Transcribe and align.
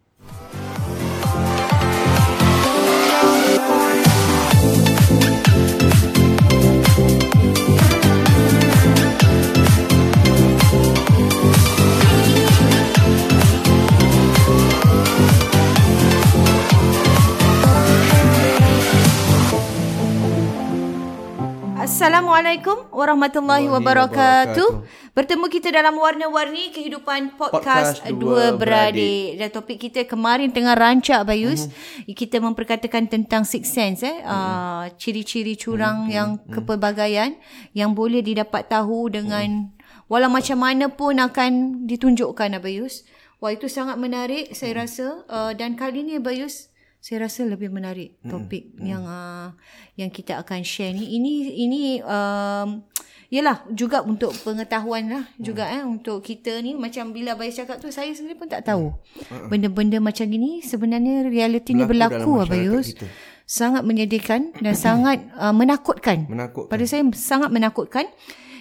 Assalamualaikum 21.80 22.92
warahmatullahi 22.92 23.72
wabarakatuh. 23.72 24.84
Bertemu 25.16 25.48
kita 25.48 25.72
dalam 25.72 25.96
warna-warni 25.96 26.76
kehidupan 26.76 27.40
podcast, 27.40 28.04
Podcast 28.04 28.20
Dua 28.20 28.52
Dua 28.52 28.60
Beradik. 28.60 29.40
Dan 29.40 29.48
topik 29.48 29.88
kita 29.88 30.04
kemarin 30.04 30.52
tengah 30.52 30.76
rancak 30.76 31.24
Bayus. 31.24 31.72
Mm-hmm. 31.72 32.12
Kita 32.20 32.44
memperkatakan 32.44 33.08
tentang 33.08 33.48
six 33.48 33.72
sense 33.72 34.04
eh. 34.04 34.12
Mm-hmm. 34.12 34.28
Uh, 34.28 34.84
ciri-ciri 35.00 35.56
curang 35.56 36.12
mm-hmm. 36.12 36.16
yang 36.20 36.30
kepelbagaian 36.52 37.40
yang 37.72 37.96
boleh 37.96 38.20
didapat 38.20 38.68
tahu 38.68 39.08
dengan 39.08 39.72
mm-hmm. 39.72 40.12
walau 40.12 40.28
macam 40.28 40.60
mana 40.60 40.92
pun 40.92 41.16
akan 41.16 41.88
ditunjukkan 41.88 42.60
Abayus. 42.60 43.08
Wah 43.40 43.56
itu 43.56 43.72
sangat 43.72 43.96
menarik 43.96 44.52
saya 44.52 44.76
mm-hmm. 44.76 44.84
rasa 44.84 45.08
uh, 45.32 45.52
dan 45.56 45.80
kali 45.80 46.04
ni 46.04 46.20
Abayus 46.20 46.69
saya 47.00 47.26
rasa 47.26 47.48
lebih 47.48 47.72
menarik 47.72 48.20
topik 48.28 48.76
mm. 48.76 48.84
yang 48.84 49.04
uh, 49.08 49.56
yang 49.96 50.12
kita 50.12 50.36
akan 50.44 50.68
share 50.68 50.92
ni 50.92 51.16
ini 51.16 51.32
ini 51.56 51.82
um, 52.04 52.84
yalah 53.32 53.64
juga 53.72 54.04
untuk 54.04 54.36
pengetahuan 54.44 55.08
lah 55.08 55.24
mm. 55.24 55.40
juga 55.40 55.64
eh 55.72 55.80
untuk 55.80 56.20
kita 56.20 56.60
ni 56.60 56.76
macam 56.76 57.16
bila 57.16 57.40
Abayus 57.40 57.56
cakap 57.56 57.80
tu 57.80 57.88
saya 57.88 58.12
sendiri 58.12 58.36
pun 58.36 58.52
tak 58.52 58.68
tahu 58.68 58.92
mm. 59.32 59.48
benda-benda 59.48 59.98
macam 60.04 60.28
ni 60.28 60.60
sebenarnya 60.60 61.32
realiti 61.32 61.72
ni 61.72 61.88
berlaku 61.88 62.44
Abayus 62.44 63.00
sangat 63.48 63.82
menyedihkan 63.88 64.54
dan 64.60 64.76
sangat 64.76 65.24
uh, 65.40 65.56
menakutkan. 65.60 66.28
Menakutkan. 66.28 66.70
pada 66.70 66.84
saya 66.84 67.02
sangat 67.16 67.50
menakutkan 67.50 68.06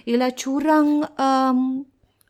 ialah 0.08 0.32
curang 0.32 1.04
um, 1.20 1.84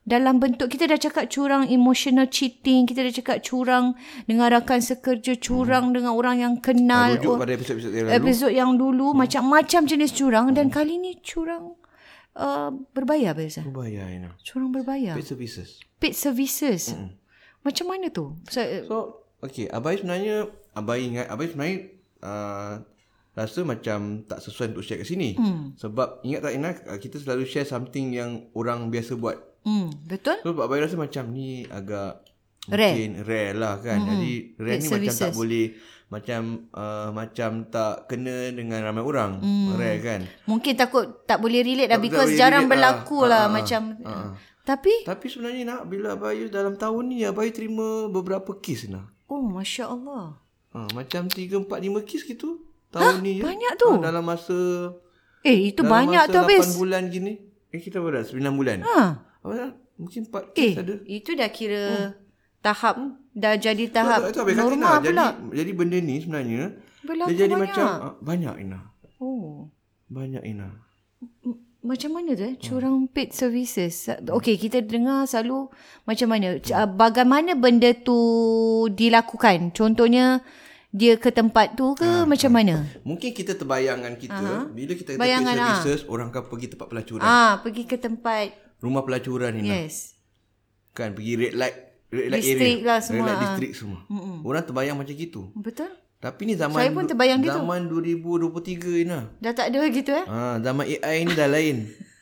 dalam 0.08 0.40
bentuk 0.40 0.72
kita 0.72 0.88
dah 0.88 0.96
cakap 0.96 1.28
curang 1.28 1.68
emotional 1.68 2.24
cheating 2.32 2.88
kita 2.88 3.04
dah 3.04 3.12
cakap 3.12 3.44
curang 3.44 3.92
dengan 4.24 4.48
rakan 4.48 4.80
sekerja 4.80 5.36
curang 5.36 5.92
hmm. 5.92 5.94
dengan 6.00 6.12
orang 6.16 6.36
yang 6.40 6.54
kenal 6.64 7.20
Rujuk 7.20 7.36
oh, 7.36 7.36
pada 7.36 7.52
episod-episod 7.52 7.92
yang 7.92 8.06
lalu. 8.08 8.16
episod 8.16 8.50
yang 8.50 8.70
dulu 8.80 9.12
hmm. 9.12 9.18
macam-macam 9.28 9.80
jenis 9.84 10.10
curang 10.16 10.46
hmm. 10.48 10.56
dan 10.56 10.66
kali 10.72 10.96
ni 10.96 11.20
curang 11.20 11.76
uh, 12.32 12.72
berbayar 12.96 13.36
biasa 13.36 13.68
Berbayar 13.68 14.08
Ina. 14.08 14.32
curang 14.40 14.72
berbayar 14.72 15.12
Paid 15.12 15.28
services. 15.28 15.68
paid 16.00 16.16
services 16.16 16.96
hmm. 16.96 17.12
macam 17.60 17.84
mana 17.92 18.08
tu 18.08 18.32
so, 18.48 18.64
So, 18.88 18.96
okay. 19.44 19.68
Abai 19.68 20.00
sebenarnya, 20.00 20.48
Abai 20.72 21.04
ingat, 21.04 21.28
Abai 21.28 21.52
sebenarnya 21.52 21.78
uh, 22.24 22.74
rasa 23.38 23.62
macam 23.62 24.26
tak 24.26 24.42
sesuai 24.42 24.74
untuk 24.74 24.82
share 24.82 24.98
kat 24.98 25.06
sini. 25.06 25.38
Hmm. 25.38 25.76
Sebab 25.78 26.26
ingat 26.26 26.42
tak 26.42 26.52
Ina, 26.58 26.70
uh, 26.90 26.98
kita 26.98 27.22
selalu 27.22 27.46
share 27.46 27.68
something 27.68 28.10
yang 28.10 28.50
orang 28.58 28.90
biasa 28.90 29.14
buat. 29.14 29.38
Hmm, 29.68 29.86
betul 30.06 30.36
So, 30.40 30.56
Abai 30.56 30.80
rasa 30.80 30.96
macam 30.96 31.28
ni 31.28 31.68
agak 31.68 32.24
Rare. 32.66 32.88
mungkin 32.90 33.12
rare 33.22 33.52
lah 33.54 33.76
kan. 33.78 33.96
Hmm. 33.98 34.08
Jadi, 34.10 34.32
rare 34.56 34.70
Paid 34.70 34.80
ni 34.80 34.88
macam 34.90 35.04
tak 35.06 35.20
services. 35.22 35.36
boleh 35.36 35.66
macam 36.08 36.40
uh, 36.70 37.08
macam 37.12 37.50
tak 37.66 37.94
kena 38.06 38.36
dengan 38.50 38.80
ramai 38.80 39.00
orang. 39.02 39.40
Hmm. 39.40 39.72
Rare 39.74 39.98
kan. 39.98 40.20
mungkin 40.44 40.72
takut 40.74 41.04
tak 41.24 41.36
boleh 41.38 41.60
relate 41.60 41.84
dah 41.86 41.94
Tak- 41.94 42.00
tak 42.00 42.06
because 42.06 42.28
boleh 42.28 42.38
jarang 42.38 42.64
relate, 42.64 42.72
berlaku 42.74 43.18
ah, 43.18 43.26
lah 43.26 43.38
ah, 43.38 43.44
ah, 43.44 43.52
macam 43.52 43.80
ah. 44.02 44.28
tapi 44.62 44.92
Tapi 45.02 45.26
sebenarnya 45.26 45.62
nak 45.66 45.80
bila 45.84 46.12
Abai 46.12 46.48
dalam 46.48 46.74
tahun 46.74 47.02
ni 47.06 47.24
Abai 47.24 47.48
terima 47.50 48.04
beberapa 48.06 48.52
kes 48.54 48.88
nak. 48.88 49.08
oh 49.26 49.44
masya 49.44 49.84
Allah 49.86 50.36
Ha, 50.68 50.84
macam 50.92 51.24
3 51.24 51.48
4 51.48 51.64
5 51.64 51.64
kes 52.04 52.22
gitu 52.26 52.60
tahun 52.90 53.20
ni 53.20 53.40
je. 53.40 53.42
banyak 53.42 53.72
tu? 53.74 53.88
Ha, 53.90 54.00
dalam 54.02 54.20
masa 54.22 54.56
eh 55.40 55.72
itu 55.72 55.80
dalam 55.80 55.92
banyak 56.04 56.22
masa 56.22 56.32
tu 56.34 56.38
habis 56.38 56.64
8 56.66 56.76
bulan 56.78 57.02
gini. 57.06 57.32
Eh 57.68 57.80
kita 57.80 57.96
berapa 57.98 58.20
dah? 58.20 58.28
9 58.28 58.52
bulan. 58.54 58.78
ha 58.82 59.27
Apa? 59.48 59.74
Mungkin 59.98 60.20
4 60.30 60.54
Eh, 60.54 60.72
ada. 60.78 60.94
itu 61.10 61.30
dah 61.34 61.50
kira 61.50 62.14
tahap 62.62 62.96
dah 63.34 63.54
jadi 63.58 63.84
tahap 63.90 64.30
Itu 64.30 64.42
Abang 64.42 64.54
kata 64.54 64.62
normal 64.62 64.78
Ina, 64.78 65.02
jadi, 65.02 65.14
pula. 65.14 65.26
jadi 65.54 65.70
benda 65.74 65.98
ni 65.98 66.16
sebenarnya 66.22 66.62
Berlaku 67.02 67.28
dia 67.30 67.36
jadi 67.38 67.54
banyak. 67.54 67.64
macam 67.66 67.86
ah, 67.88 68.14
banyak 68.18 68.54
Ina. 68.62 68.80
Oh. 69.18 69.70
Banyak 70.06 70.42
Ina. 70.46 70.68
Macam 71.78 72.10
mana 72.10 72.34
tu 72.34 72.42
eh? 72.42 72.54
Curang 72.58 73.06
paid 73.06 73.30
services. 73.30 74.10
Okay, 74.10 74.58
kita 74.58 74.82
dengar 74.82 75.24
selalu 75.30 75.70
macam 76.04 76.28
mana. 76.34 76.58
Ah, 76.74 76.90
Bagaimana 76.90 77.54
benda 77.54 77.94
tu 77.94 78.18
dilakukan? 78.90 79.70
Contohnya, 79.70 80.42
dia 80.90 81.14
ke 81.20 81.30
tempat 81.30 81.78
tu 81.78 81.94
ke 81.94 82.26
macam 82.26 82.50
mana? 82.50 82.82
Mungkin 83.06 83.30
kita 83.30 83.54
terbayangkan 83.54 84.14
kita 84.18 84.40
uh-huh. 84.42 84.64
bila 84.74 84.92
kita 84.98 85.14
kata 85.14 85.20
Bayangan, 85.22 85.54
paid 85.54 85.62
services 85.86 86.02
orang 86.10 86.28
akan 86.34 86.42
pergi 86.50 86.66
tempat 86.74 86.86
pelacuran. 86.90 87.22
Ah, 87.22 87.62
pergi 87.62 87.82
ke 87.86 87.96
tempat. 87.96 88.67
Rumah 88.78 89.02
pelacuran 89.02 89.58
Ina. 89.58 89.86
Yes. 89.86 90.14
Kan 90.94 91.14
pergi 91.14 91.34
red 91.34 91.54
light 91.54 91.76
red 92.10 92.28
light 92.30 92.42
District 92.42 92.80
area. 92.82 92.88
lah 92.88 92.98
semua, 93.02 93.18
Red 93.18 93.26
light 93.26 93.42
district 93.42 93.74
semua. 93.74 94.00
Mm-mm. 94.06 94.36
Orang 94.46 94.64
terbayang 94.64 94.96
macam 94.96 95.14
gitu. 95.14 95.42
Betul? 95.58 95.90
Tapi 96.18 96.40
ni 96.50 96.54
zaman 96.58 96.78
Saya 96.82 96.90
pun 96.90 97.06
terbayang 97.06 97.38
gitu. 97.42 97.58
zaman 97.62 97.86
2023 97.86 99.06
Ina. 99.06 99.20
Dah 99.38 99.52
tak 99.54 99.70
ada 99.70 99.86
gitu 99.86 100.10
eh? 100.10 100.26
Ha, 100.26 100.58
zaman 100.58 100.84
AI 100.98 101.16
ni 101.22 101.32
dah 101.38 101.46
lain. 101.46 101.76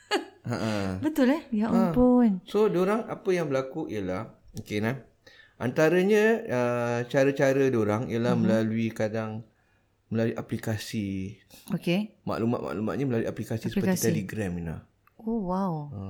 ha, 0.48 0.56
ha. 0.56 0.72
Betul 1.00 1.32
eh? 1.32 1.42
Ya 1.48 1.72
ampun. 1.72 2.44
So, 2.44 2.68
orang 2.68 3.08
apa 3.08 3.28
yang 3.32 3.48
berlaku 3.48 3.88
ialah, 3.88 4.36
okay 4.52 4.84
nah. 4.84 5.00
Antaranya 5.56 6.24
uh, 6.44 7.00
cara-cara 7.08 7.72
orang 7.72 8.12
ialah 8.12 8.36
mm-hmm. 8.36 8.44
melalui 8.44 8.92
kadang 8.92 9.48
melalui 10.12 10.36
aplikasi. 10.36 11.40
Okay. 11.72 12.20
Maklumat-maklumatnya 12.28 13.04
melalui 13.08 13.28
aplikasi, 13.28 13.72
Aplikasi. 13.72 13.96
seperti 13.96 14.12
Telegram 14.12 14.52
Ina. 14.52 14.76
Oh, 15.26 15.42
wow. 15.42 15.72
Ha. 15.90 16.02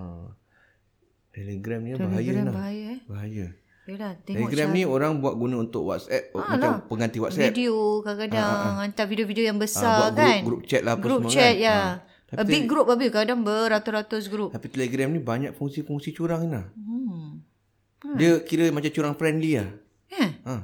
Telegram 1.33 1.81
ni 1.81 1.91
Telegram 1.91 2.07
bahaya 2.07 2.31
Ina. 2.35 2.53
bahaya 2.53 2.87
eh? 2.87 3.01
Bahaya. 3.05 3.47
Tengok 3.87 4.19
Telegram 4.19 4.69
ni 4.69 4.83
orang 4.83 5.13
buat 5.17 5.35
guna 5.35 5.63
untuk 5.63 5.87
WhatsApp, 5.87 6.35
Ah, 6.35 6.53
macam 6.53 6.71
lah. 6.75 6.81
pengganti 6.85 7.19
WhatsApp. 7.19 7.49
video 7.49 8.03
kadang-kadang 8.03 8.51
hantar 8.83 9.07
video-video 9.07 9.45
yang 9.45 9.57
besar 9.57 10.11
buat 10.11 10.19
kan 10.19 10.37
Grup, 10.39 10.43
grup 10.43 10.61
chat 10.67 10.83
lah 10.83 10.93
apa 10.93 11.01
group 11.01 11.21
semua 11.23 11.33
chat 11.33 11.55
kan. 11.55 11.63
ya 11.63 11.79
Ha. 12.27 12.35
a 12.35 12.45
big 12.45 12.67
group 12.67 12.85
habis 12.85 13.09
kadang 13.09 13.41
beratus-ratus 13.41 14.27
group 14.27 14.51
Tapi 14.51 14.67
Telegram 14.67 15.07
ni 15.07 15.23
banyak 15.23 15.55
fungsi-fungsi 15.55 16.11
curang 16.11 16.45
Ina. 16.45 16.67
hmm. 16.69 17.29
Dia 18.13 18.43
kira 18.43 18.69
macam 18.69 18.91
curang 18.91 19.15
friendly 19.15 19.55
lah. 19.57 19.71
eh 20.11 20.31
Ha. 20.43 20.55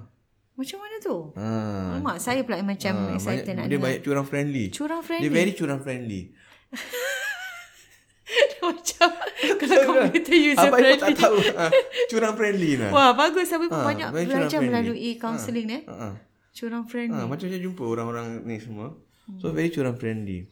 macam 0.52 0.76
mana 0.78 0.96
tu 0.98 1.16
Ha. 1.32 1.46
Alamak, 1.94 2.16
saya 2.18 2.42
pula 2.42 2.58
macam 2.60 2.94
Ha, 2.98 3.14
excited 3.14 3.46
banyak, 3.46 3.54
nak 3.54 3.64
dia 3.64 3.70
dengar. 3.72 3.86
banyak 3.86 4.00
curang 4.02 4.26
friendly. 4.26 4.64
Curang 4.68 4.98
Dia 4.98 5.06
friendly? 5.06 5.30
very 5.30 5.52
curang 5.54 5.78
friendly. 5.78 6.22
macam 8.70 9.08
kalau 9.60 9.80
komputer 9.84 10.36
user 10.36 10.68
Abang 10.68 10.78
pun 10.78 10.86
tak 10.86 10.98
friendly. 11.00 11.16
tahu. 11.18 11.36
Ha, 11.52 11.64
curang 12.06 12.34
friendly 12.34 12.72
lah. 12.78 12.90
Wah, 12.90 13.10
bagus. 13.12 13.46
Saya 13.46 13.58
pun 13.58 13.68
Ha, 13.68 13.82
banyak 13.82 14.08
belajar 14.10 14.48
friendly. 14.52 14.66
melalui 14.68 15.10
counselling 15.16 15.66
ni. 15.66 15.74
eh. 15.74 15.82
Ha, 15.84 15.94
ha. 15.94 16.10
Curang 16.52 16.84
friendly. 16.84 17.16
Ha, 17.16 17.26
macam 17.26 17.46
saya 17.46 17.58
jumpa 17.58 17.82
orang-orang 17.82 18.26
ni 18.42 18.56
semua. 18.56 18.94
So 19.36 19.50
very 19.50 19.68
curang 19.68 19.96
friendly. 19.96 20.46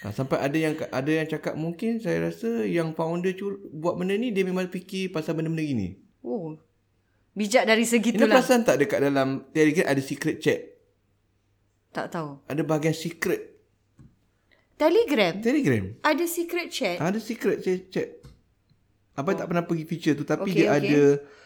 Ha, 0.00 0.10
sampai 0.10 0.40
ada 0.40 0.56
yang 0.56 0.72
ada 0.80 1.10
yang 1.12 1.28
cakap 1.28 1.54
mungkin 1.54 2.00
saya 2.00 2.24
rasa 2.24 2.64
yang 2.64 2.96
founder 2.96 3.36
cur, 3.36 3.60
buat 3.70 3.94
benda 3.94 4.16
ni 4.16 4.32
dia 4.32 4.42
memang 4.42 4.66
fikir 4.66 5.10
pasal 5.10 5.36
benda-benda 5.36 5.60
gini. 5.60 5.88
Oh. 6.20 6.56
Bijak 7.30 7.62
dari 7.62 7.82
Ina 7.82 7.92
segitulah. 7.92 8.26
perasan 8.32 8.64
tak 8.64 8.80
dekat 8.80 8.98
dalam 8.98 9.44
Telegram 9.52 9.86
ada 9.86 10.00
secret 10.00 10.40
chat? 10.40 10.60
Tak 11.90 12.10
tahu. 12.10 12.40
Ada 12.46 12.62
bahagian 12.62 12.90
secret. 12.90 13.59
Telegram. 14.80 15.32
Telegram. 15.38 15.84
Ada 16.00 16.24
secret 16.24 16.68
chat. 16.68 16.96
Ada 16.98 17.18
secret 17.18 17.58
chat. 17.86 18.08
Abang 19.12 19.36
tak 19.36 19.46
pernah 19.46 19.60
pergi 19.62 19.84
feature 19.84 20.14
tu 20.14 20.24
tapi 20.24 20.48
Okey, 20.48 20.56
dia 20.56 20.66
okey. 20.66 20.80
ada 20.80 21.00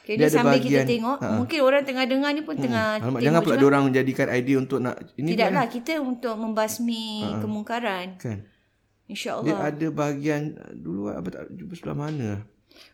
Okay, 0.04 0.20
dia 0.20 0.28
ada 0.28 0.36
sambil 0.36 0.60
bahagian. 0.60 0.84
kita 0.84 0.92
tengok. 0.92 1.18
Mungkin 1.40 1.58
orang 1.58 1.82
tengah 1.82 2.04
dengar 2.04 2.30
ni 2.30 2.42
pun 2.42 2.54
tengah 2.54 2.86
Alamak, 2.94 3.08
tengok 3.08 3.20
jangan 3.24 3.40
pula 3.40 3.56
juga. 3.56 3.66
orang 3.66 3.82
menjadikan 3.88 4.26
idea 4.30 4.56
untuk 4.60 4.78
nak 4.78 4.96
ini 5.16 5.28
Tidaklah, 5.32 5.64
kita 5.66 5.92
untuk 5.98 6.34
membasmi 6.36 7.04
kemungkaran. 7.40 8.06
kan. 8.14 8.38
Dia 8.44 9.10
InsyaAllah. 9.10 9.58
ada 9.64 9.86
bahagian 9.90 10.40
dulu 10.74 11.08
apa 11.08 11.28
tak 11.30 11.44
jumpa 11.50 11.72
sebelah 11.72 11.96
mana. 11.98 12.30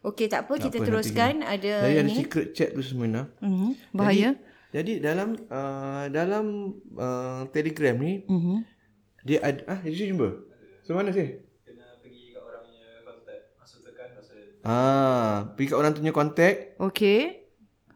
Okey, 0.00 0.26
tak 0.26 0.46
apa. 0.46 0.54
Kita 0.56 0.76
apa, 0.76 0.86
teruskan. 0.86 1.34
Ada 1.42 1.72
Jadi 1.82 1.94
ada 1.94 2.02
ni. 2.04 2.14
secret 2.14 2.48
chat 2.52 2.70
tu 2.70 2.80
semua. 2.80 3.26
Mhm, 3.40 3.70
Bahaya. 3.90 4.38
Jadi 4.70 5.02
dalam 5.02 5.34
uh, 5.50 6.06
dalam 6.08 6.44
uh, 6.94 7.42
Telegram 7.48 7.98
ni 7.98 8.22
Mhm. 8.22 8.69
Dia 9.24 9.38
ada 9.44 9.60
ah 9.68 9.78
dia 9.84 10.06
jumpa. 10.08 10.28
So 10.84 10.96
mana 10.96 11.12
sih? 11.12 11.44
Ah, 14.60 15.56
pergi 15.56 15.72
kat 15.72 15.78
orang 15.80 15.92
tu 15.96 16.00
punya 16.04 16.12
kontak. 16.12 16.76
Okey. 16.76 17.48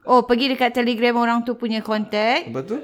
Oh, 0.08 0.24
pergi 0.24 0.52
dekat 0.52 0.72
telegram 0.72 1.20
orang 1.20 1.44
tu 1.44 1.56
punya 1.60 1.84
kontak. 1.84 2.48
Lepas 2.48 2.64
tu? 2.64 2.80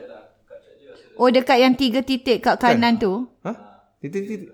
Oh, 1.17 1.29
dekat 1.29 1.61
yang 1.61 1.77
tiga 1.77 2.01
titik 2.05 2.45
kat 2.45 2.57
kanan 2.61 3.01
tu. 3.01 3.29
Ha? 3.45 3.53
Titik 4.01 4.25
titik. 4.25 4.53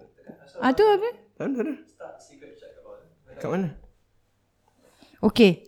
Ah, 0.62 0.70
tu 0.74 0.82
apa? 0.86 1.10
Tak 1.38 1.46
ada, 1.46 1.58
ada. 1.62 1.74
Kat 3.38 3.48
mana? 3.50 3.68
Okey. 5.22 5.66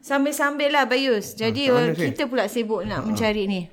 Sambil-sambil 0.00 0.72
lah 0.72 0.88
Bayus. 0.88 1.36
Jadi 1.36 1.68
kat 1.68 1.96
Syed? 1.96 2.04
kita 2.12 2.22
pula 2.28 2.48
sibuk 2.48 2.84
nak 2.88 3.04
mencari 3.04 3.44
ni. 3.44 3.68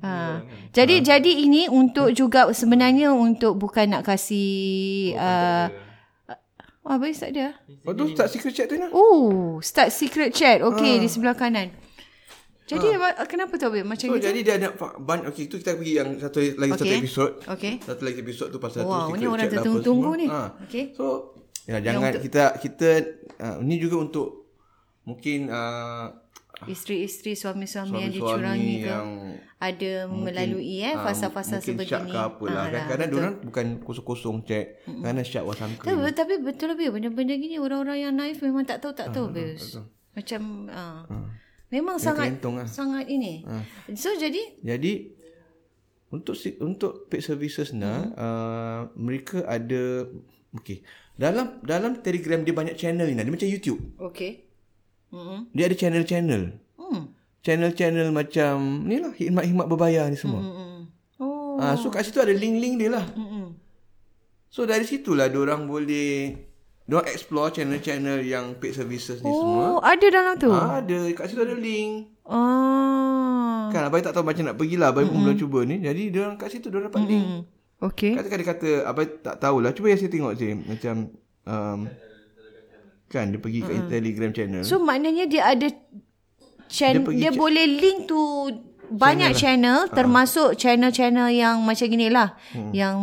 Ha. 0.00 0.40
Jadi 0.70 1.00
jadi 1.00 1.32
ini 1.40 1.68
untuk 1.68 2.08
juga 2.10 2.48
sebenarnya 2.50 3.12
untuk 3.12 3.54
bukan 3.54 3.90
nak 3.90 4.02
kasih 4.04 4.50
uh, 5.14 5.68
Oh, 6.80 6.96
Bayus 6.96 7.20
tak 7.20 7.36
ada. 7.36 7.54
Oh 7.84 7.92
tu 7.92 8.08
start 8.10 8.32
secret 8.32 8.50
chat 8.50 8.66
tu 8.66 8.74
nah. 8.74 8.88
Oh, 8.90 9.60
start 9.60 9.92
secret 9.92 10.32
chat. 10.32 10.64
Okey, 10.64 10.96
di 10.96 11.06
sebelah 11.06 11.36
kanan. 11.36 11.68
Jadi 12.64 12.96
apa- 12.96 13.28
kenapa 13.28 13.54
tu 13.54 13.68
Bayus 13.68 13.84
macam 13.84 14.06
So 14.06 14.16
gitu? 14.16 14.24
jadi 14.24 14.40
dia 14.40 14.54
ada 14.56 14.68
ban 14.96 15.28
okey 15.28 15.44
tu 15.46 15.60
kita 15.60 15.76
pergi 15.76 16.00
yang 16.00 16.16
satu 16.16 16.40
lagi 16.56 16.72
satu 16.72 16.84
Okey. 16.86 16.98
episod. 16.98 17.30
Okey. 17.46 17.74
Satu 17.84 18.02
lagi 18.02 18.18
episod 18.18 18.48
tu 18.48 18.56
pasal 18.56 18.80
tu 18.80 18.88
Wow, 18.88 19.06
secret 19.06 19.18
ni 19.18 19.26
orang 19.28 19.44
apa 19.44 19.54
tertunggu-tunggu 19.54 20.12
ni. 20.16 20.26
Ha. 20.26 20.40
Okey. 20.64 20.84
So 20.96 21.04
ya 21.68 21.76
jangan 21.78 22.10
kita 22.16 22.42
kita 22.56 22.88
uh, 23.38 23.56
ni 23.60 23.76
juga 23.76 23.96
untuk 24.00 24.28
mungkin 25.02 25.46
uh, 25.46 26.06
Isteri-isteri 26.62 27.32
suami-suami 27.32 27.96
yang 27.98 28.12
dicurangi 28.12 28.74
ke 28.78 28.86
yang 28.86 29.08
ada 29.56 29.92
melalui 30.06 30.80
eh 30.80 30.90
ah, 30.90 31.00
fasa-fasa 31.02 31.56
mungkin 31.56 31.76
syak 31.78 31.88
sebegini. 32.02 32.10
ke 32.10 32.18
apalah 32.18 32.52
Ah, 32.52 32.64
kan. 32.64 32.72
lah, 32.72 32.82
Kadang 32.86 33.06
betul. 33.06 33.18
orang 33.18 33.34
bukan 33.42 33.66
kosong-kosong 33.80 34.36
chat. 34.42 34.66
Kadang 34.84 35.22
syak 35.22 35.44
wasangka. 35.44 35.84
Tapi, 35.86 36.00
tapi 36.12 36.34
betul 36.38 36.68
lebih 36.70 36.90
benda-benda 36.90 37.34
gini 37.34 37.56
orang-orang 37.56 37.98
yang 37.98 38.12
naif 38.12 38.38
memang 38.38 38.62
tak 38.62 38.78
tahu 38.78 38.92
tak 38.92 39.08
Ah, 39.08 39.14
tahu 39.14 39.26
Bez. 39.28 39.80
Macam 40.10 40.42
uh, 40.66 41.02
memang 41.68 41.96
sangat 41.96 42.34
kelentong 42.34 42.56
lah. 42.56 42.66
sangat 42.66 43.06
ini. 43.06 43.46
So 43.94 44.12
jadi 44.12 44.58
Jadi 44.58 45.16
untuk 46.10 46.34
untuk 46.58 47.06
paid 47.06 47.22
services 47.22 47.70
nah 47.70 48.02
Hmm. 48.02 48.18
uh, 48.18 48.80
mereka 48.94 49.46
ada 49.46 50.04
okey. 50.52 50.82
Dalam 51.14 51.60
dalam 51.62 52.00
Telegram 52.00 52.40
dia 52.40 52.50
banyak 52.50 52.74
channel 52.74 53.06
ni. 53.06 53.14
Dia 53.14 53.28
macam 53.28 53.46
YouTube. 53.46 53.80
okey. 54.02 54.49
Hmm. 55.10 55.50
Dia 55.50 55.66
ada 55.66 55.76
channel-channel. 55.76 56.42
Hmm. 56.78 57.10
Channel-channel 57.42 58.08
macam 58.14 58.86
ni 58.86 59.02
lah 59.02 59.12
hikmat-hikmat 59.14 59.66
berbayar 59.66 60.06
ni 60.06 60.18
semua. 60.18 60.42
Hmm. 60.42 60.80
Oh. 61.20 61.58
Ah 61.58 61.74
so 61.76 61.90
kat 61.90 62.06
situ 62.06 62.22
ada 62.22 62.32
link-link 62.32 62.78
dia 62.78 62.90
lah. 62.94 63.04
Hmm. 63.14 63.58
So 64.50 64.66
dari 64.66 64.82
situlah 64.82 65.30
orang 65.30 65.70
boleh 65.70 66.34
orang 66.90 67.06
explore 67.06 67.54
channel-channel 67.54 68.18
yang 68.26 68.58
paid 68.58 68.74
services 68.74 69.22
ni 69.22 69.30
semua. 69.30 69.78
Oh, 69.78 69.80
ada 69.82 70.06
dalam 70.10 70.34
tu. 70.34 70.50
Ah, 70.50 70.82
ada 70.82 70.98
kat 71.14 71.30
situ 71.30 71.42
ada 71.42 71.54
link. 71.54 72.10
Ah. 72.26 73.70
Kan 73.70 73.86
abai 73.86 74.02
tak 74.02 74.10
tahu 74.10 74.26
macam 74.26 74.50
nak 74.50 74.58
pergilah 74.58 74.90
abai 74.90 75.06
pun 75.06 75.22
belum 75.22 75.38
cuba 75.38 75.62
ni. 75.62 75.78
Jadi 75.78 76.10
dia 76.10 76.26
orang 76.26 76.34
kat 76.34 76.50
situ 76.50 76.66
dia 76.66 76.82
dapat 76.82 77.02
link. 77.06 77.22
Hmm. 77.22 77.42
Okey. 77.86 78.18
Katakan 78.18 78.36
dia 78.42 78.48
kata 78.50 78.68
abai 78.90 79.06
tak 79.22 79.38
tahulah. 79.38 79.70
Cuba 79.70 79.94
yang 79.94 80.00
saya 80.02 80.10
tengok 80.10 80.32
je 80.34 80.50
macam 80.66 80.94
um, 81.46 81.78
kan 83.10 83.34
dia 83.34 83.42
pergi 83.42 83.60
kat 83.66 83.90
Telegram 83.90 84.30
channel. 84.30 84.62
So 84.62 84.78
maknanya 84.78 85.26
dia 85.26 85.42
ada 85.50 85.66
channel 86.70 87.10
Dia 87.10 87.28
dia, 87.28 87.30
pergi 87.34 87.40
boleh 87.42 87.66
link 87.66 87.98
tu 88.06 88.22
banyak 88.90 89.38
channel, 89.38 89.86
lah. 89.86 89.94
termasuk 89.94 90.58
channel-channel 90.58 91.30
yang 91.30 91.62
macam 91.62 91.86
gini 91.86 92.10
lah. 92.10 92.34
Hmm. 92.50 92.74
Yang 92.74 92.96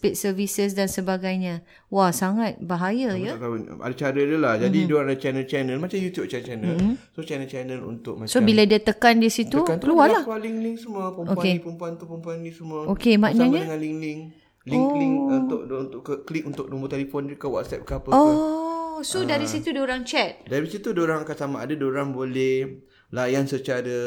paid 0.00 0.14
services 0.16 0.72
dan 0.72 0.88
sebagainya. 0.88 1.60
Wah, 1.92 2.08
sangat 2.16 2.56
bahaya 2.64 3.12
ya. 3.12 3.36
tak 3.36 3.44
tahu 3.44 3.54
ada 3.76 3.92
cara 3.92 4.20
dia 4.24 4.38
lah. 4.40 4.54
Jadi 4.56 4.88
dia 4.88 4.94
orang 4.96 5.12
ada 5.12 5.20
channel-channel 5.20 5.76
macam 5.76 5.98
YouTube 6.00 6.32
channel. 6.32 6.76
So 7.12 7.20
channel-channel 7.20 7.80
untuk 7.84 8.24
macam 8.24 8.32
So 8.32 8.40
bila 8.40 8.64
dia 8.64 8.80
tekan 8.80 9.20
di 9.20 9.28
situ, 9.28 9.60
tu 9.60 9.68
keluar 9.68 10.08
dia 10.08 10.24
lah. 10.24 10.40
link-link 10.40 10.80
semua 10.80 11.12
perempuan 11.12 11.44
Okey. 11.44 11.52
ni 11.52 11.60
perempuan 11.60 11.90
tu 12.00 12.04
perempuan 12.08 12.36
ni 12.40 12.50
semua. 12.52 12.88
Okey, 12.88 13.20
maknanya- 13.20 13.52
Bersama 13.52 13.68
dengan 13.68 13.80
link-link. 13.84 14.20
Link-link 14.68 15.14
untuk 15.32 15.60
untuk 15.64 16.00
ke, 16.04 16.14
klik 16.28 16.44
untuk 16.44 16.68
nombor 16.68 16.92
telefon 16.92 17.24
dia 17.24 17.40
ke 17.40 17.48
WhatsApp 17.48 17.88
ke 17.88 17.92
apa 17.96 18.08
ke. 18.12 18.16
Oh, 18.16 18.57
so 19.00 19.22
dari 19.22 19.44
Ah. 19.44 19.50
situ 19.50 19.68
dia 19.68 19.80
orang 19.80 20.02
chat. 20.02 20.42
Dari 20.44 20.66
situ 20.66 20.90
dia 20.90 21.02
orang 21.02 21.22
akan 21.22 21.36
sama 21.36 21.56
ada 21.60 21.72
dia 21.72 21.84
orang 21.84 22.10
boleh 22.10 22.82
layan 23.08 23.44
secara 23.44 23.98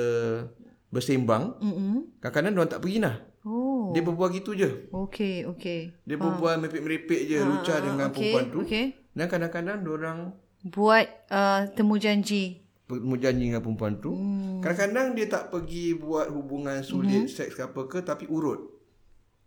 bersembang. 0.87 1.55
Mm-mm. 1.57 2.19
Kadang-kadang 2.19 2.51
dia 2.51 2.59
orang 2.59 2.71
tak 2.71 2.81
pergi 2.81 2.99
lah. 2.99 3.15
Oh, 3.41 3.89
Dia 3.89 4.01
berbual 4.01 4.29
gitu 4.31 4.53
je. 4.53 4.69
okey, 4.87 5.49
okey. 5.49 5.79
Dia 6.03 6.13
berbual 6.15 6.61
merepek-merepek 6.61 7.21
je 7.25 7.37
lucah 7.41 7.77
dengan 7.79 8.07
okey, 8.07 8.13
perempuan 8.13 8.45
tu. 8.47 8.57
okey. 8.61 8.85
Dan 9.11 9.25
kadang-kadang 9.27 9.77
dia 9.81 9.91
orang 9.91 10.17
Buat 10.61 11.05
uh, 11.27 11.65
temu 11.73 11.97
janji. 11.97 12.61
mau 12.87 13.15
janji 13.15 13.47
dengan 13.47 13.59
perempuan 13.59 13.97
tu. 13.97 14.13
Hmm. 14.13 14.61
Kadang-kadang 14.61 15.15
dia 15.15 15.25
tak 15.25 15.49
pergi 15.49 15.95
buat 15.95 16.29
hubungan 16.29 16.79
sulit 16.81 17.23
Mhm. 17.23 17.31
seks 17.31 17.55
ke 17.55 17.63
apa 17.63 17.81
ke 17.87 17.99
tapi 18.01 18.27
urut. 18.27 18.80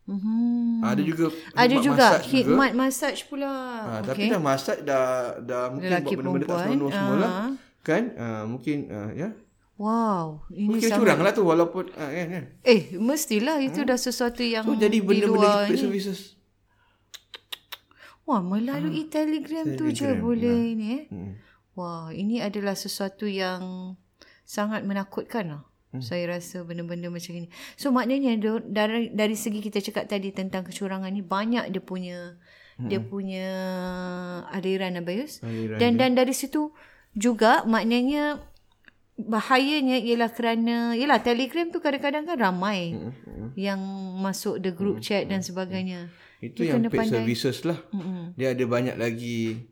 Mm-hmm. 0.05 0.85
Ada 0.85 1.01
juga 1.01 1.25
Ada 1.57 1.77
juga 1.81 2.07
massage 2.13 2.29
khidmat 2.29 2.71
massage 2.77 3.23
pula. 3.25 3.53
Ha, 3.89 3.93
Tapi 4.05 4.29
dah 4.29 4.43
masak 4.43 4.85
dah 4.85 5.05
dah 5.41 5.63
mungkin 5.73 5.89
Lelaki 5.89 6.13
buat 6.13 6.19
benda-benda 6.21 6.45
tak 6.45 6.49
perempuan. 6.61 6.69
senonoh 6.77 6.91
semua 6.93 7.17
lah. 7.17 7.31
Ah. 7.33 7.51
Kan? 7.81 8.03
Uh, 8.13 8.45
mungkin 8.45 8.77
uh, 8.93 9.11
ya. 9.17 9.29
Wow, 9.75 10.47
ini 10.55 10.71
Mungkin 10.71 10.87
sangat 10.87 11.01
curang 11.03 11.21
lah 11.25 11.33
tu 11.35 11.43
walaupun 11.43 11.85
uh, 11.99 12.11
kan, 12.15 12.27
kan. 12.31 12.45
Eh, 12.63 12.95
mestilah 12.95 13.59
itu 13.59 13.83
dah 13.83 13.99
sesuatu 13.99 14.45
yang 14.45 14.63
So 14.63 14.79
jadi 14.79 15.01
di 15.01 15.03
benda-benda 15.03 15.35
luar 15.35 15.67
paid 15.67 15.75
ni. 15.75 15.83
services. 15.83 16.21
Wah, 18.25 18.41
melalui 18.41 19.05
telegram, 19.11 19.67
tu 19.77 19.91
je 19.91 20.05
Telegram, 20.05 20.23
boleh 20.23 20.61
ni 20.79 20.87
eh. 20.95 21.03
Hmm. 21.11 21.33
Wah, 21.75 22.09
ini 22.15 22.39
adalah 22.39 22.73
sesuatu 22.73 23.27
yang 23.27 23.97
sangat 24.47 24.87
menakutkan 24.87 25.45
lah. 25.59 25.63
Hmm. 25.95 26.03
Saya 26.03 26.35
rasa 26.35 26.67
benda-benda 26.67 27.07
macam 27.07 27.33
ini. 27.39 27.47
So 27.79 27.95
maknanya 27.95 28.35
dari 28.67 29.15
dari 29.15 29.37
segi 29.39 29.63
kita 29.63 29.79
cakap 29.79 30.11
tadi 30.11 30.35
tentang 30.35 30.67
kecurangan 30.67 31.15
ni 31.15 31.23
banyak 31.23 31.71
dia 31.71 31.79
punya 31.79 32.35
hmm. 32.83 32.89
dia 32.91 32.99
punya 32.99 33.49
aliran 34.51 34.99
Abayus. 34.99 35.39
Aliran 35.47 35.79
Dan 35.79 35.95
dan 35.95 36.19
dari 36.19 36.35
situ 36.35 36.75
juga 37.15 37.63
maknanya 37.63 38.43
bahayanya 39.15 40.03
ialah 40.03 40.31
kerana 40.35 40.99
ialah 40.99 41.23
Telegram 41.23 41.71
tu 41.71 41.79
kadang-kadang 41.79 42.27
kan 42.27 42.35
ramai 42.35 42.99
Hmm. 42.99 43.55
yang 43.55 43.79
masuk 44.19 44.59
the 44.59 44.75
group 44.75 44.99
chat 44.99 45.31
dan 45.31 45.39
sebagainya. 45.47 46.11
Itu 46.43 46.67
Dia 46.67 46.75
yang 46.75 46.91
paid 46.91 47.07
pandai. 47.07 47.23
services 47.23 47.63
lah. 47.63 47.79
Mm-hmm. 47.95 48.25
Dia 48.35 48.49
ada 48.53 48.65
banyak 48.67 48.97
lagi 48.99 49.71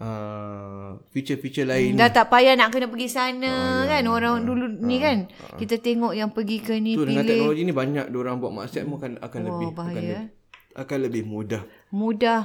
uh, 0.00 1.00
feature-feature 1.12 1.68
lain. 1.68 1.96
Dah 1.96 2.12
tak 2.12 2.28
payah 2.28 2.56
nak 2.56 2.72
kena 2.72 2.88
pergi 2.88 3.08
sana 3.08 3.52
oh, 3.52 3.82
kan 3.88 4.04
orang 4.08 4.44
dulu 4.44 4.66
ni 4.84 5.00
kan. 5.00 5.28
Kita 5.56 5.80
tengok 5.80 6.12
yang 6.12 6.30
pergi 6.32 6.58
ke 6.60 6.76
ni 6.76 6.96
tu 6.96 7.04
dengan 7.04 7.24
pilih 7.24 7.30
teknologi 7.32 7.62
ni 7.64 7.74
banyak 7.74 8.06
orang 8.12 8.36
buat 8.40 8.52
maksiat 8.52 8.82
pun 8.84 8.96
akan 9.00 9.12
akan 9.20 9.40
Wah, 9.40 9.48
lebih 9.48 9.68
akan, 9.68 9.76
bahaya, 9.76 9.96
lebih, 9.96 10.16
eh. 10.16 10.24
akan 10.76 10.98
lebih 11.08 11.22
mudah. 11.24 11.62
mudah. 11.92 12.44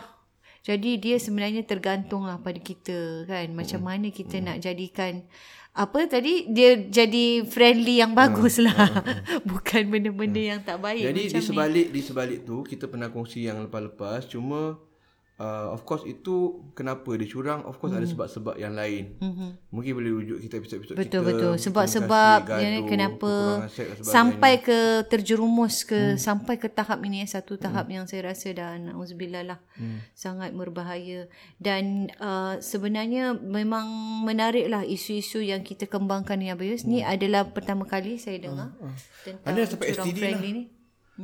Jadi 0.62 1.02
dia 1.02 1.18
sebenarnya 1.18 1.66
tergantunglah 1.66 2.38
pada 2.38 2.62
kita 2.62 3.26
kan. 3.26 3.50
Macam 3.50 3.82
mana 3.82 4.14
kita 4.14 4.38
nak 4.38 4.62
jadikan 4.62 5.26
apa 5.72 6.04
tadi 6.04 6.52
dia 6.52 6.76
jadi 6.84 7.48
friendly 7.48 8.04
yang 8.04 8.14
bagus 8.14 8.62
lah. 8.62 9.02
Bukan 9.50 9.90
benda-benda 9.90 10.38
yang 10.38 10.60
tak 10.62 10.84
baik 10.84 11.02
Jadi 11.02 11.22
macam 11.32 11.40
di 11.40 11.48
sebalik 11.48 11.88
di 11.90 12.02
sebalik 12.04 12.40
tu 12.46 12.62
kita 12.62 12.86
pernah 12.86 13.10
kongsi 13.10 13.50
yang 13.50 13.64
lepas-lepas 13.66 14.30
cuma 14.30 14.78
uh, 15.42 15.74
of 15.74 15.82
course 15.82 16.06
itu 16.06 16.62
kenapa 16.78 17.10
dia 17.18 17.26
curang 17.26 17.66
of 17.66 17.82
course 17.82 17.98
mm. 17.98 18.00
ada 18.00 18.08
sebab-sebab 18.08 18.56
yang 18.62 18.78
lain. 18.78 19.18
Mm-hmm. 19.18 19.50
Mungkin 19.74 19.92
boleh 19.98 20.12
rujuk 20.14 20.38
kita 20.46 20.56
episod-episod 20.62 20.94
Hmm. 20.94 21.02
Betul 21.02 21.22
kita. 21.22 21.30
betul. 21.32 21.52
komunikasi, 21.58 21.66
Sebab-sebab 21.66 22.40
ya, 22.46 22.60
gaduh, 22.62 22.86
kenapa 22.86 23.34
dan 23.34 23.70
sebagainya. 23.72 24.12
sampai 24.14 24.54
ke 24.62 24.80
terjerumus 25.10 25.76
ke 25.88 26.00
hmm. 26.14 26.20
sampai 26.22 26.56
ke 26.62 26.68
tahap 26.70 27.00
ini 27.02 27.26
satu 27.26 27.58
tahap 27.58 27.90
hmm. 27.90 27.96
yang 27.96 28.06
saya 28.06 28.22
rasa 28.30 28.54
dah 28.54 28.78
nauzubillah 28.78 29.44
lah. 29.48 29.60
Hmm. 29.80 30.04
Sangat 30.14 30.54
berbahaya 30.54 31.26
dan 31.58 32.14
uh, 32.22 32.62
sebenarnya 32.62 33.34
memang 33.34 33.88
menariklah 34.28 34.86
isu-isu 34.86 35.42
yang 35.42 35.66
kita 35.66 35.90
kembangkan 35.90 36.38
ni 36.38 36.54
Abayus. 36.54 36.86
Hmm. 36.86 36.92
Ni 36.94 37.00
adalah 37.02 37.50
pertama 37.50 37.88
kali 37.90 38.22
saya 38.22 38.38
dengar 38.38 38.76
hmm. 38.78 38.96
tentang 39.26 39.50
Ada 39.56 39.62
sampai 39.74 39.88
STD 39.96 40.18
friendly 40.20 40.52
lah. 40.52 40.58
ni. 40.60 40.64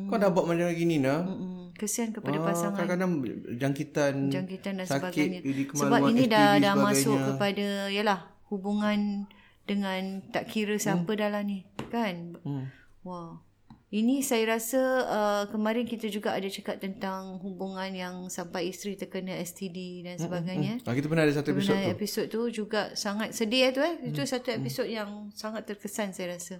Kau 0.05 0.17
dah 0.21 0.29
buat 0.29 0.45
macam 0.45 0.69
gini 0.77 1.01
nah. 1.01 1.25
Mm-mm. 1.25 1.66
Kesian 1.77 2.09
kepada 2.09 2.35
Ah, 2.35 2.43
pasangan 2.43 2.73
kadang-kadang 2.75 3.11
jangkitan, 3.55 4.13
jangkitan 4.27 4.73
dan 4.75 4.85
sakit 4.85 5.13
sebagainya. 5.13 5.39
di 5.39 5.63
Sebab 5.69 5.99
ini 6.07 6.23
dah 6.25 6.57
dah 6.57 6.73
sebagainya. 6.73 6.75
masuk 6.75 7.17
kepada 7.23 7.67
yalah 7.87 8.19
hubungan 8.47 9.29
dengan 9.63 10.01
tak 10.27 10.47
kira 10.47 10.75
siapa 10.75 11.05
Hmm. 11.05 11.15
dah 11.15 11.29
lah 11.29 11.41
ni 11.41 11.61
kan. 11.87 12.35
Hmm. 12.41 12.65
Wah. 13.01 13.39
Ini 13.87 14.19
saya 14.19 14.43
rasa 14.49 14.81
uh, 15.01 15.43
kemarin 15.47 15.83
kita 15.83 16.07
juga 16.07 16.35
ada 16.35 16.43
cakap 16.45 16.75
tentang 16.77 17.39
hubungan 17.39 17.87
yang 17.87 18.15
sampai 18.27 18.67
isteri 18.67 18.95
terkena 18.95 19.31
STD 19.37 20.03
dan 20.03 20.19
sebagainya. 20.19 20.83
Ah, 20.83 20.91
kita 20.91 21.07
pernah 21.07 21.23
ada 21.23 21.31
satu 21.31 21.55
episod 21.55 21.71
tu. 21.73 21.87
episod 21.89 22.25
tu 22.27 22.41
juga 22.49 22.91
sangat 22.93 23.31
sedih 23.31 23.71
tu 23.71 23.79
eh. 23.79 23.95
Itu 24.03 24.19
satu 24.25 24.51
episod 24.51 24.83
yang 24.85 25.31
sangat 25.31 25.63
terkesan 25.65 26.11
saya 26.11 26.35
rasa. 26.35 26.59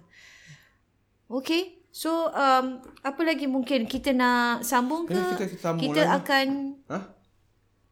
Okay. 1.28 1.76
So 1.98 2.30
um, 2.30 2.66
apa 3.02 3.20
lagi 3.22 3.46
mungkin 3.46 3.82
kita 3.84 4.14
nak 4.14 4.62
sambung 4.62 5.02
ke? 5.04 5.18
Kita- 5.18 5.50
kita 5.50 5.68
kita 5.74 6.02
lagi. 6.04 6.14
akan 6.14 6.46
Ha? 6.86 6.98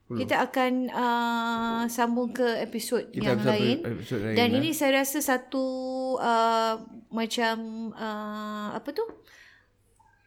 kita 0.08 0.34
akan 0.40 0.72
uh, 0.94 1.82
sambung 1.90 2.30
ke 2.30 2.62
episod 2.62 3.02
Kita 3.10 3.34
yang 3.34 3.42
lain. 3.42 3.82
episod 3.84 4.22
lain, 4.22 4.38
Dan 4.38 4.48
eh. 4.48 4.56
ini 4.56 4.70
saya 4.70 5.02
rasa 5.02 5.18
satu 5.18 5.66
uh, 6.16 6.78
macam 7.10 7.56
uh, 7.90 8.70
apa 8.70 8.94
tu? 8.94 9.02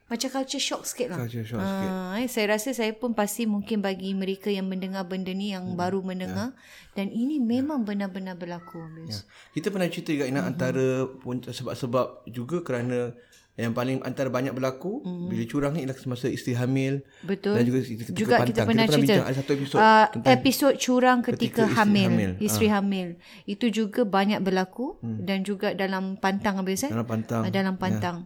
Macam 0.09 0.27
culture 0.33 0.59
shock 0.59 0.83
sikit 0.83 1.07
lah. 1.07 1.17
Culture 1.21 1.45
shock 1.45 1.61
sikit. 1.61 1.89
Ah, 1.93 2.17
eh, 2.17 2.25
saya 2.25 2.45
rasa 2.51 2.73
saya 2.73 2.91
pun 2.91 3.13
pasti 3.13 3.45
mungkin 3.45 3.79
bagi 3.79 4.11
mereka 4.11 4.49
yang 4.49 4.65
mendengar 4.65 5.05
benda 5.05 5.31
ni 5.31 5.53
yang 5.53 5.63
Hmm. 5.63 5.77
baru 5.77 6.01
mendengar 6.01 6.51
dan 6.91 7.07
ini 7.07 7.37
memang 7.37 7.85
benar-benar 7.85 8.35
berlaku. 8.35 8.81
Miss. 8.97 9.23
Kita 9.53 9.69
pernah 9.69 9.87
cerita 9.87 10.11
juga 10.11 10.25
Ina 10.25 10.43
antara 10.43 11.05
pun- 11.15 11.45
sebab-sebab 11.45 12.27
juga 12.27 12.59
kerana 12.59 13.13
yang 13.59 13.75
paling 13.75 13.99
antara 14.01 14.31
banyak 14.31 14.55
berlaku 14.55 15.03
bila 15.27 15.43
curang 15.43 15.75
ni 15.75 15.83
ialah 15.83 15.91
semasa 15.93 16.31
isteri 16.31 16.55
hamil 16.55 17.03
Betul. 17.21 17.59
dan 17.59 17.63
juga 17.67 17.79
ketika 17.83 18.11
juga 18.15 18.35
pantang. 18.39 18.47
kita 18.47 18.61
pernah 18.63 18.85
cerita 18.87 19.03
bincang 19.03 19.25
ada 19.27 19.35
satu 19.35 19.51
episod 19.51 19.77
uh, 19.77 20.05
tentang 20.15 20.31
episod 20.31 20.73
curang 20.79 21.19
ketika, 21.19 21.35
ketika 21.35 21.63
isteri 21.67 21.75
hamil, 21.75 22.09
hamil. 22.09 22.31
isteri 22.39 22.67
hamil 22.71 23.07
itu 23.43 23.65
juga 23.67 24.01
banyak 24.07 24.39
berlaku 24.39 24.95
dan 25.03 25.43
juga 25.43 25.75
dalam 25.75 26.15
pantang 26.15 26.55
habis 26.57 26.87
eh 26.87 26.89
dalam 26.89 27.03
pantang. 27.03 27.41
Ah, 27.43 27.51
dalam 27.51 27.75
pantang 27.75 28.17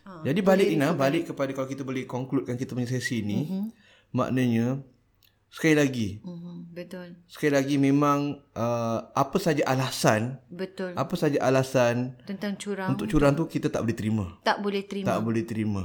Ah, 0.00 0.22
Jadi 0.24 0.40
balik 0.40 0.68
Ina, 0.70 0.96
balik 0.96 1.30
kepada 1.30 1.52
kalau 1.52 1.68
kita 1.68 1.84
boleh 1.84 2.08
concludekan 2.08 2.56
kita 2.56 2.72
punya 2.72 2.88
sesi 2.88 3.20
ni, 3.20 3.44
Mhm. 3.44 3.64
maknanya 4.10 4.80
sekali 5.50 5.74
lagi, 5.74 6.08
hmm, 6.20 6.70
betul 6.70 7.18
sekali 7.26 7.52
lagi 7.52 7.74
memang 7.74 8.18
uh, 8.52 8.98
apa 9.12 9.36
saja 9.36 9.60
alasan, 9.64 10.38
betul 10.46 10.94
apa 10.94 11.14
saja 11.14 11.38
alasan 11.40 12.14
tentang 12.22 12.54
curang 12.54 12.88
untuk 12.88 13.04
curang 13.04 13.34
tu 13.34 13.44
kita 13.44 13.66
tak 13.66 13.82
boleh 13.82 13.94
terima. 13.94 14.26
tak 14.40 14.58
boleh 14.58 14.82
terima 14.82 15.06
Tak 15.08 15.18
boleh 15.20 15.42
terima. 15.42 15.82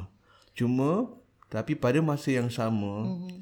Cuma 0.52 1.10
tapi 1.48 1.74
pada 1.74 1.98
masa 2.00 2.30
yang 2.30 2.48
sama 2.48 3.06
Mhm. 3.08 3.42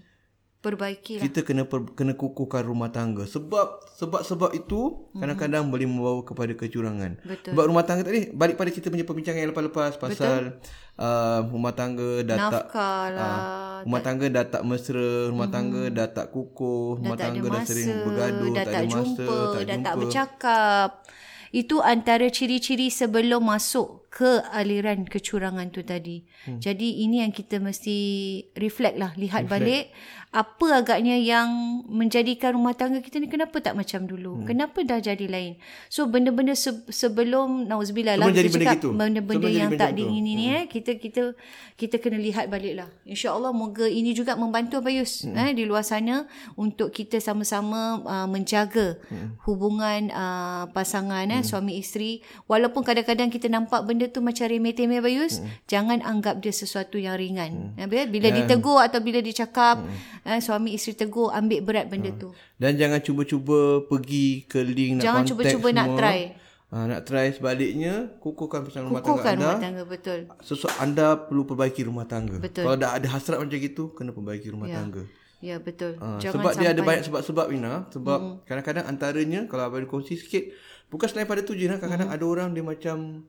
perbaiki 0.60 1.20
lah 1.20 1.24
kita 1.24 1.40
kena 1.42 1.64
per, 1.64 1.92
kena 1.92 2.14
kukuhkan 2.14 2.64
rumah 2.64 2.88
tangga 2.88 3.26
sebab 3.26 3.84
sebab 3.94 4.24
sebab 4.24 4.50
itu 4.54 4.80
kadang-kadang 5.14 5.68
boleh 5.68 5.84
membawa 5.84 6.22
kepada 6.22 6.54
kecurangan. 6.54 7.20
Betul. 7.22 7.52
Sebab 7.52 7.64
rumah 7.66 7.84
tangga 7.84 8.02
tadi 8.02 8.32
balik 8.32 8.56
pada 8.56 8.72
kita 8.72 8.88
punya 8.88 9.04
perbincangan 9.04 9.40
yang 9.40 9.52
lepas-lepas 9.52 10.00
pasal 10.00 10.64
uh, 10.96 11.44
rumah 11.46 11.74
tangga 11.74 12.24
dah 12.24 12.38
tak 12.40 12.52
nafkah 12.64 13.04
lah 13.12 13.28
Ah, 13.28 13.63
rumah 13.84 14.02
tangga 14.02 14.26
dah 14.32 14.46
tak 14.48 14.64
mesra, 14.64 15.12
rumah 15.30 15.50
tangga 15.52 15.84
dah 15.92 16.08
tak 16.10 16.28
kukuh, 16.32 17.00
rumah 17.00 17.16
dah 17.16 17.20
tak 17.20 17.28
ada 17.28 17.36
tangga 17.36 17.48
dah 17.48 17.62
masa 17.62 17.70
sering 17.70 17.90
bergaduh, 18.04 18.48
dah 18.48 18.64
tak 18.64 18.66
tak 18.66 18.74
ada 18.74 18.88
masa, 18.88 18.96
jumpa 18.96 19.36
tak 19.36 19.64
dah 19.64 19.64
jumpa. 19.64 19.86
tak 19.86 19.96
bercakap 20.00 20.90
itu 21.54 21.76
antara 21.86 22.28
ciri-ciri 22.34 22.88
sebelum 22.90 23.42
masuk 23.46 24.03
ke 24.14 24.46
aliran 24.54 25.10
kecurangan 25.10 25.74
tu 25.74 25.82
tadi. 25.82 26.22
Hmm. 26.46 26.62
Jadi 26.62 27.02
ini 27.02 27.26
yang 27.26 27.34
kita 27.34 27.58
mesti 27.58 27.98
reflect 28.54 29.02
lah, 29.02 29.10
lihat 29.18 29.50
reflect. 29.50 29.54
balik 29.58 29.86
apa 30.34 30.82
agaknya 30.82 31.14
yang 31.22 31.82
menjadikan 31.86 32.58
rumah 32.58 32.74
tangga 32.74 33.06
kita 33.06 33.22
ni 33.22 33.30
kenapa 33.30 33.54
tak 33.62 33.78
macam 33.78 34.10
dulu? 34.10 34.42
Hmm. 34.42 34.46
Kenapa 34.50 34.82
dah 34.82 34.98
jadi 34.98 35.30
lain? 35.30 35.62
So 35.94 36.10
benda-benda 36.10 36.58
se- 36.58 36.90
sebelum 36.90 37.70
nauzubillah 37.70 38.18
lah 38.18 38.34
jadi 38.34 38.50
kita 38.50 38.58
benda 38.58 38.66
cakap 38.66 38.78
gitu. 38.82 38.90
benda-benda 38.98 39.46
Sebelum 39.46 39.62
yang 39.62 39.70
macam 39.74 39.82
tak 39.86 39.92
diingini 39.94 40.32
ni 40.34 40.46
eh 40.50 40.64
kita 40.66 40.92
kita 40.98 41.24
kita 41.78 41.96
kena 42.02 42.18
lihat 42.18 42.50
balik 42.50 42.74
lah. 42.82 42.90
InsyaAllah 43.06 43.54
moga 43.54 43.86
ini 43.86 44.18
juga 44.18 44.34
membantu 44.34 44.82
Abayus 44.82 45.22
hmm. 45.22 45.38
eh 45.38 45.50
di 45.54 45.70
luar 45.70 45.86
sana 45.86 46.26
untuk 46.58 46.90
kita 46.90 47.22
sama-sama 47.22 48.02
uh, 48.02 48.26
menjaga 48.26 48.98
hmm. 49.14 49.42
hubungan 49.46 50.10
uh, 50.10 50.66
pasangan 50.74 51.30
eh 51.30 51.46
suami 51.46 51.78
isteri 51.78 52.26
walaupun 52.50 52.82
kadang-kadang 52.82 53.30
kita 53.30 53.54
nampak 53.54 53.86
benda 53.86 54.03
tu 54.10 54.20
macam 54.20 54.46
remeh-temeh 54.48 55.00
Abayus 55.00 55.40
hmm. 55.40 55.68
jangan 55.70 56.00
anggap 56.04 56.42
dia 56.42 56.52
sesuatu 56.52 56.98
yang 57.00 57.16
ringan. 57.16 57.76
Hmm. 57.78 57.88
Bila 57.88 58.30
ditegur 58.34 58.80
atau 58.82 59.00
bila 59.00 59.22
dicakap 59.24 59.84
hmm. 59.84 60.28
eh 60.28 60.40
suami 60.42 60.74
isteri 60.76 60.96
tegur 61.08 61.30
ambil 61.32 61.60
berat 61.64 61.88
benda 61.88 62.12
tu. 62.16 62.34
Dan 62.58 62.76
jangan 62.80 63.00
cuba-cuba 63.04 63.84
pergi 63.88 64.48
ke 64.48 64.64
link 64.64 65.00
nak 65.00 65.04
Jangan 65.04 65.24
contact 65.24 65.32
cuba-cuba 65.32 65.68
nak 65.72 65.88
semua. 65.88 66.00
try. 66.00 66.20
Ha, 66.74 66.90
nak 66.90 67.02
try 67.06 67.30
sebaliknya 67.30 67.94
kukuhkan 68.18 68.66
pasal 68.66 68.90
rumah 68.90 69.06
tangga 69.06 69.14
Kukuhkan 69.14 69.34
anda. 69.38 69.46
rumah 69.46 69.62
tangga 69.62 69.84
betul. 69.86 70.20
Sesuatu 70.42 70.74
anda 70.82 71.08
perlu 71.22 71.46
perbaiki 71.46 71.86
rumah 71.86 72.10
tangga. 72.10 72.42
Betul. 72.42 72.66
Kalau 72.66 72.78
dah 72.82 72.98
ada 72.98 73.08
hasrat 73.14 73.38
macam 73.38 73.60
gitu 73.62 73.94
kena 73.94 74.10
perbaiki 74.10 74.50
rumah 74.50 74.66
Ya. 74.66 74.82
tangga. 74.82 75.06
Ya 75.44 75.60
betul. 75.60 76.00
Ha, 76.00 76.18
Jangan 76.24 76.40
sebab 76.40 76.52
sampai 76.56 76.64
dia 76.64 76.70
ada 76.72 76.82
banyak 76.82 77.04
sebab-sebab 77.04 77.46
Ina 77.52 77.74
sebab 77.92 78.20
mm. 78.24 78.36
kadang-kadang 78.48 78.86
antaranya 78.88 79.40
kalau 79.46 79.68
abang 79.68 79.84
kongsi 79.86 80.16
sikit 80.16 80.50
bukan 80.88 81.06
selain 81.12 81.28
pada 81.28 81.44
tu 81.44 81.52
je 81.54 81.68
Ina 81.68 81.78
kadang-kadang 81.78 82.10
mm. 82.10 82.16
ada 82.16 82.26
orang 82.26 82.50
dia 82.56 82.64
macam 82.64 83.28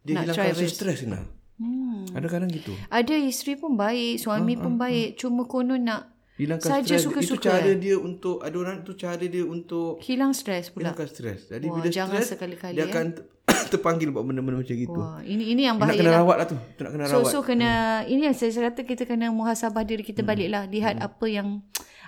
dia 0.00 0.14
Nak 0.14 0.22
hilangkan 0.26 0.44
rasa 0.52 0.66
stres 0.66 0.98
Ina. 1.02 1.20
Hmm. 1.56 2.06
Ada 2.10 2.26
kadang 2.28 2.48
gitu. 2.48 2.70
Ada 2.88 3.14
isteri 3.18 3.54
pun 3.54 3.74
baik, 3.74 4.16
suami 4.16 4.54
pun 4.54 4.74
baik, 4.76 5.16
cuma 5.16 5.44
konon 5.44 5.82
nak 5.82 6.14
Hilangkan 6.34 6.70
Saja 6.70 6.94
stres. 6.94 7.02
suka-suka, 7.02 7.34
Itu 7.34 7.50
cara 7.50 7.72
dia 7.74 7.98
untuk 7.98 8.38
ada 8.38 8.54
orang 8.54 8.86
tu 8.86 8.94
cara 8.94 9.18
dia 9.18 9.42
untuk 9.42 9.98
hilang 9.98 10.30
stres 10.30 10.70
pula. 10.70 10.86
hilangkan 10.86 11.08
stres. 11.08 11.50
Jadi 11.50 11.66
Wah, 11.66 11.74
bila 11.74 11.88
stres 11.90 12.30
sekali-kali, 12.30 12.74
dia 12.74 12.86
eh. 12.86 12.88
akan 12.88 13.06
terpanggil 13.74 14.08
buat 14.08 14.22
benda-benda 14.22 14.62
macam 14.62 14.76
gitu. 14.78 14.94
Wah, 14.94 15.18
ini 15.20 15.50
ini 15.50 15.66
yang 15.66 15.74
Nak 15.74 15.82
bahaya 15.82 15.98
kena 15.98 16.08
lah. 16.08 16.18
rawat 16.22 16.36
lah 16.38 16.46
tu. 16.46 16.56
Tu 16.72 16.80
nak 16.80 16.92
kena 16.94 17.04
So 17.04 17.18
rawat. 17.18 17.32
so 17.32 17.38
kena 17.42 17.70
ini 18.06 18.22
yang 18.22 18.36
saya 18.38 18.70
kata 18.70 18.80
kita 18.84 19.02
kena 19.02 19.26
muhasabah 19.28 19.82
diri 19.82 20.06
kita 20.06 20.22
balik 20.22 20.46
lah, 20.46 20.70
lihat 20.70 21.02
apa 21.02 21.26
yang 21.26 21.58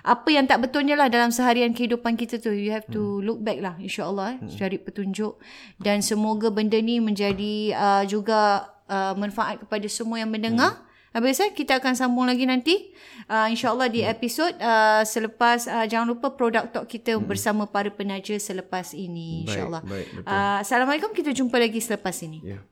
apa 0.01 0.29
yang 0.33 0.49
tak 0.49 0.65
betulnya 0.65 0.97
lah 0.97 1.07
dalam 1.07 1.29
seharian 1.29 1.73
kehidupan 1.73 2.17
kita 2.17 2.41
tu. 2.41 2.49
You 2.53 2.73
have 2.73 2.89
to 2.89 3.21
look 3.21 3.41
back 3.41 3.61
lah 3.61 3.77
insya-Allah 3.77 4.41
eh, 4.41 4.53
cari 4.57 4.77
petunjuk 4.81 5.37
dan 5.77 6.01
semoga 6.01 6.49
benda 6.49 6.77
ni 6.81 6.97
menjadi 6.97 7.73
uh, 7.77 8.03
juga 8.09 8.69
uh, 8.89 9.13
manfaat 9.13 9.61
kepada 9.61 9.85
semua 9.85 10.17
yang 10.17 10.33
mendengar. 10.33 10.81
Habis 11.11 11.43
eh, 11.43 11.51
kita 11.51 11.83
akan 11.83 11.91
sambung 11.91 12.23
lagi 12.23 12.47
nanti. 12.47 12.95
Uh, 13.27 13.51
InsyaAllah 13.51 13.91
di 13.91 13.99
episod 13.99 14.55
uh, 14.63 15.03
selepas, 15.03 15.67
uh, 15.67 15.83
jangan 15.83 16.07
lupa 16.07 16.31
produk 16.31 16.71
talk 16.71 16.87
kita 16.87 17.19
bersama 17.19 17.67
para 17.67 17.91
penaja 17.91 18.31
selepas 18.39 18.95
ini. 18.95 19.43
Baik, 19.43 19.51
InsyaAllah. 19.51 19.81
baik, 19.83 20.07
betul. 20.15 20.31
Uh, 20.31 20.57
Assalamualaikum. 20.63 21.11
Kita 21.11 21.35
jumpa 21.35 21.59
lagi 21.59 21.83
selepas 21.83 22.15
ini. 22.23 22.39
Ya. 22.55 22.63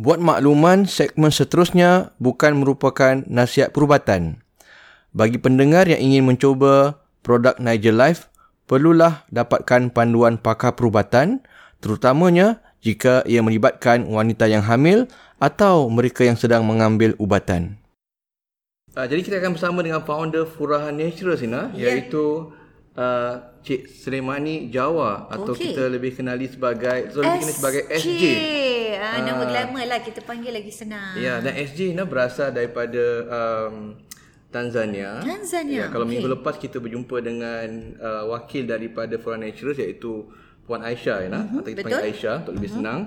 Buat 0.00 0.16
makluman, 0.16 0.88
segmen 0.88 1.28
seterusnya 1.28 2.16
bukan 2.16 2.56
merupakan 2.56 3.20
nasihat 3.28 3.68
perubatan. 3.68 4.40
Bagi 5.12 5.36
pendengar 5.36 5.84
yang 5.92 6.00
ingin 6.00 6.24
mencuba 6.24 7.04
produk 7.20 7.60
Nigel 7.60 8.00
Life, 8.00 8.32
perlulah 8.64 9.28
dapatkan 9.28 9.92
panduan 9.92 10.40
pakar 10.40 10.72
perubatan, 10.72 11.44
terutamanya 11.84 12.64
jika 12.80 13.20
ia 13.28 13.44
melibatkan 13.44 14.08
wanita 14.08 14.48
yang 14.48 14.64
hamil 14.64 15.04
atau 15.36 15.92
mereka 15.92 16.24
yang 16.24 16.40
sedang 16.40 16.64
mengambil 16.64 17.12
ubatan. 17.20 17.76
Uh, 18.96 19.04
jadi 19.04 19.20
kita 19.20 19.36
akan 19.36 19.52
bersama 19.52 19.84
dengan 19.84 20.00
founder 20.08 20.48
Furahan 20.48 20.96
Natural 20.96 21.36
Sina, 21.36 21.68
yeah. 21.76 21.92
iaitu 21.92 22.56
uh, 22.96 23.49
Cik 23.60 23.92
Srimani 23.92 24.68
Jawa 24.68 25.28
atau 25.28 25.52
Okey. 25.52 25.70
kita 25.70 25.84
lebih 25.86 26.16
kenali 26.16 26.48
sebagai 26.48 27.12
so 27.12 27.20
lebih 27.20 27.38
kenali 27.38 27.54
sebagai 27.54 27.82
SJ. 27.92 28.22
Ah, 28.96 29.20
nama 29.20 29.44
glamour 29.44 29.84
lah. 29.84 30.00
Kita 30.00 30.20
panggil 30.20 30.48
lagi 30.50 30.72
senang. 30.72 31.12
Ya, 31.16 31.40
dan 31.40 31.52
SJ 31.52 31.92
ni 31.92 32.02
berasal 32.02 32.50
daripada 32.50 33.04
um, 33.28 34.00
Tanzania. 34.48 35.20
Tanzania, 35.20 35.76
Ya, 35.76 35.86
kalau 35.88 36.04
okey. 36.04 36.18
minggu 36.18 36.28
lepas 36.32 36.56
kita 36.56 36.80
berjumpa 36.80 37.16
dengan 37.20 37.68
uh, 37.96 38.24
wakil 38.28 38.64
daripada 38.64 39.14
Foreign 39.16 39.44
Naturals 39.44 39.78
iaitu 39.78 40.26
Puan 40.64 40.80
Aisyah 40.80 41.18
ya, 41.20 41.28
mm-hmm, 41.28 41.60
atau 41.60 41.68
kita 41.68 41.80
panggil 41.80 41.98
betul. 41.98 42.10
Aisyah 42.10 42.34
untuk 42.40 42.54
lebih 42.56 42.70
senang. 42.70 43.00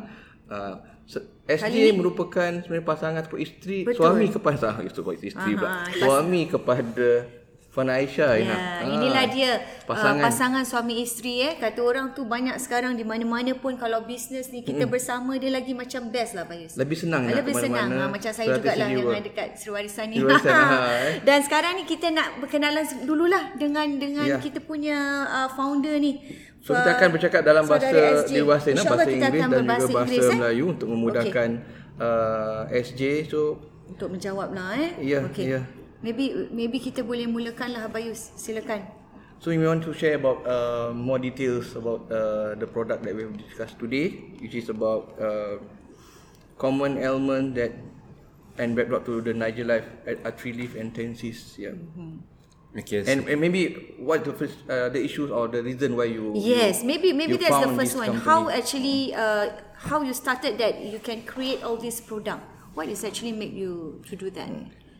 Uh, 0.47 0.75
se- 1.03 1.27
SJ 1.43 1.91
merupakan 1.93 2.51
sebenarnya 2.63 2.87
pasangan 2.87 3.19
ataupun 3.19 3.41
isteri 3.43 3.83
Betul. 3.83 3.99
suami 3.99 4.25
kepada 4.31 4.67
isteri 5.19 5.51
pula. 5.57 5.69
Aha, 5.83 5.91
Suami 5.91 6.41
kepada 6.47 7.09
Fana 7.73 7.97
Aisyah 7.97 8.37
Ya, 8.37 8.53
Ina. 8.53 8.85
inilah 8.85 9.25
dia 9.33 9.51
pasangan. 9.89 9.89
pasangan. 9.89 10.13
Uh, 10.13 10.25
pasangan 10.29 10.63
suami 10.63 10.93
isteri 11.01 11.41
eh. 11.41 11.53
Kata 11.57 11.81
orang 11.81 12.13
tu 12.13 12.21
banyak 12.21 12.53
sekarang 12.61 12.93
di 12.93 13.01
mana-mana 13.01 13.57
pun 13.57 13.73
kalau 13.81 14.05
bisnes 14.05 14.53
ni 14.53 14.61
kita 14.61 14.85
mm. 14.85 14.93
bersama 14.93 15.33
dia 15.41 15.49
lagi 15.49 15.73
macam 15.73 16.13
best 16.13 16.37
lah 16.37 16.45
Bayus. 16.45 16.77
Lebih 16.77 16.93
senang 17.01 17.25
nak 17.25 17.41
Lebih 17.41 17.57
senang. 17.57 17.89
Ha, 17.89 18.05
macam 18.13 18.29
saya 18.29 18.53
jugalah 18.53 18.93
jiwa. 18.93 19.17
yang 19.17 19.25
dekat 19.25 19.57
Sri 19.57 19.73
Warisan 19.73 20.05
ni. 20.13 20.21
Warisan, 20.21 20.53
ha, 20.53 20.69
eh. 21.09 21.25
Dan 21.25 21.41
sekarang 21.41 21.73
ni 21.81 21.89
kita 21.89 22.13
nak 22.13 22.37
berkenalan 22.37 22.85
dululah 23.09 23.57
dengan 23.57 23.89
dengan 23.97 24.25
Ya. 24.29 24.37
kita 24.37 24.61
punya 24.61 25.25
uh, 25.25 25.49
founder 25.57 25.97
ni. 25.97 26.21
So 26.61 26.77
kita 26.77 26.93
akan 26.93 27.09
bercakap 27.09 27.41
dalam 27.41 27.65
bahasa 27.65 27.89
SJ. 27.89 28.37
dewasa 28.37 28.67
InsyaAllah 28.69 29.01
bahasa 29.01 29.09
Inggeris 29.09 29.41
dan 29.41 29.49
juga 29.49 29.65
bahasa 29.65 29.89
Inggeris, 29.91 30.25
eh. 30.29 30.37
Melayu 30.37 30.65
untuk 30.69 30.87
memudahkan 30.93 31.49
uh, 31.97 32.61
SJ. 32.69 33.01
So 33.27 33.57
Untuk 33.89 34.13
menjawab 34.13 34.53
lah 34.53 34.77
eh. 34.77 34.93
Ya, 35.01 35.25
Okey. 35.25 35.57
ya. 35.57 35.61
Maybe 36.03 36.51
maybe 36.51 36.83
kita 36.83 36.99
boleh 36.99 37.25
mulakan 37.31 37.79
lah 37.79 37.87
Bayus. 37.87 38.35
Silakan. 38.35 38.83
So 39.39 39.51
we 39.51 39.59
want 39.59 39.83
to 39.87 39.91
share 39.95 40.15
about 40.19 40.43
uh, 40.47 40.91
more 40.95 41.19
details 41.19 41.75
about 41.75 42.07
uh, 42.11 42.55
the 42.55 42.67
product 42.67 43.03
that 43.03 43.11
we 43.15 43.27
have 43.27 43.35
discussed 43.35 43.75
today, 43.79 44.35
which 44.39 44.55
is 44.55 44.67
about 44.71 45.15
uh, 45.19 45.59
common 46.59 46.99
element 46.99 47.55
that 47.55 47.75
and 48.59 48.75
backdrop 48.75 49.03
to 49.07 49.19
the 49.19 49.33
Niger 49.33 49.63
life 49.63 49.87
at 50.07 50.19
are 50.23 50.31
three 50.31 50.53
leaf 50.53 50.75
and 50.75 50.95
tensis. 50.95 51.55
Yeah. 51.59 51.75
Okay. 52.73 53.03
And, 53.05 53.27
and 53.27 53.39
maybe 53.39 53.95
what 53.99 54.25
the 54.25 54.33
first 54.33 54.59
uh, 54.67 54.89
the 54.89 55.03
issues 55.03 55.29
or 55.31 55.47
the 55.47 55.63
reason 55.63 55.95
why 55.95 56.11
you 56.11 56.33
Yes, 56.35 56.81
you, 56.81 56.87
maybe 56.87 57.13
maybe 57.13 57.35
you 57.35 57.43
that's 57.43 57.63
the 57.63 57.75
first 57.75 57.95
one. 57.95 58.11
company. 58.11 58.25
How 58.25 58.49
actually 58.49 59.13
uh, 59.15 59.55
how 59.87 60.01
you 60.01 60.13
started 60.13 60.57
that 60.57 60.83
you 60.83 60.99
can 60.99 61.23
create 61.23 61.63
all 61.63 61.77
this 61.77 62.01
product. 62.01 62.43
What 62.73 62.89
is 62.89 63.03
actually 63.03 63.35
make 63.35 63.53
you 63.53 64.01
to 64.09 64.15
do 64.15 64.31
that? 64.33 64.49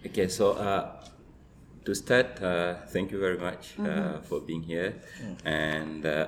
Okay, 0.06 0.28
so 0.28 0.52
uh, 0.54 1.02
to 1.86 1.96
start, 1.96 2.42
uh, 2.42 2.76
thank 2.88 3.12
you 3.12 3.20
very 3.20 3.38
much 3.38 3.76
uh, 3.80 3.84
Mm-hmm. 3.84 4.24
for 4.26 4.42
being 4.42 4.64
here. 4.64 4.96
And 5.46 6.06
uh, 6.06 6.28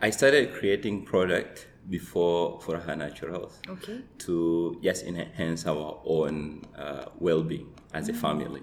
I 0.00 0.10
started 0.10 0.52
creating 0.54 1.04
product 1.04 1.66
before 1.88 2.60
Furaha 2.60 2.96
Naturals 2.96 3.60
Okay. 3.68 4.00
to 4.18 4.78
just 4.82 5.04
enhance 5.06 5.66
our 5.66 6.00
own 6.04 6.62
uh, 6.76 7.06
well-being 7.18 7.68
as 7.94 8.08
a 8.08 8.12
family. 8.14 8.62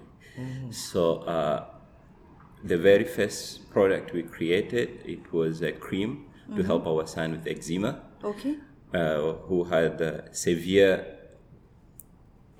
So 0.70 1.20
uh, 1.22 1.64
the 2.62 2.76
very 2.78 3.04
first 3.04 3.70
product 3.70 4.12
we 4.12 4.22
created, 4.22 5.00
it 5.04 5.32
was 5.32 5.62
a 5.62 5.72
cream 5.72 6.26
to 6.54 6.62
help 6.62 6.86
our 6.86 7.06
son 7.06 7.32
with 7.32 7.46
eczema. 7.46 8.02
Okay. 8.22 8.56
uh, 8.94 9.32
who 9.48 9.64
had 9.64 10.00
uh, 10.00 10.32
severe 10.32 11.15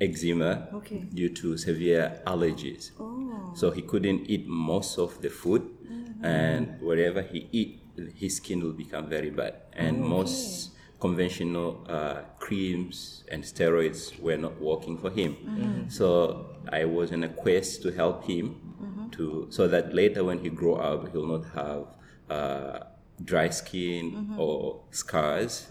eczema 0.01 0.69
Okay. 0.73 1.05
due 1.13 1.31
to 1.31 1.57
severe 1.57 2.21
allergies. 2.27 2.91
Oh. 3.01 3.53
So 3.55 3.71
he 3.71 3.83
couldn't 3.83 4.29
eat 4.29 4.47
most 4.47 4.99
of 4.99 5.21
the 5.23 5.31
food, 5.31 5.63
mm-hmm. 5.63 6.25
and 6.25 6.81
wherever 6.81 7.23
he 7.23 7.49
eat, 7.53 7.81
his 8.15 8.37
skin 8.37 8.63
will 8.63 8.75
become 8.75 9.09
very 9.09 9.31
bad. 9.31 9.55
And 9.73 10.05
oh, 10.05 10.09
most 10.09 10.71
conventional 11.01 11.85
uh, 11.89 12.23
creams 12.39 13.25
and 13.31 13.43
steroids 13.45 14.19
were 14.21 14.37
not 14.37 14.61
working 14.61 14.99
for 14.99 15.11
him. 15.11 15.37
Mm-hmm. 15.37 15.89
So 15.89 16.57
I 16.69 16.85
was 16.85 17.13
in 17.13 17.25
a 17.25 17.29
quest 17.29 17.83
to 17.83 17.93
help 17.93 18.25
him 18.25 18.57
mm-hmm. 18.83 19.09
to 19.11 19.47
so 19.51 19.69
that 19.69 19.95
later 19.95 20.25
when 20.25 20.39
he 20.41 20.49
grow 20.51 20.77
up, 20.77 21.13
he'll 21.13 21.27
not 21.27 21.45
have 21.55 21.87
uh, 22.31 22.79
dry 23.25 23.49
skin 23.51 24.35
or 24.39 24.83
scars. 24.91 25.67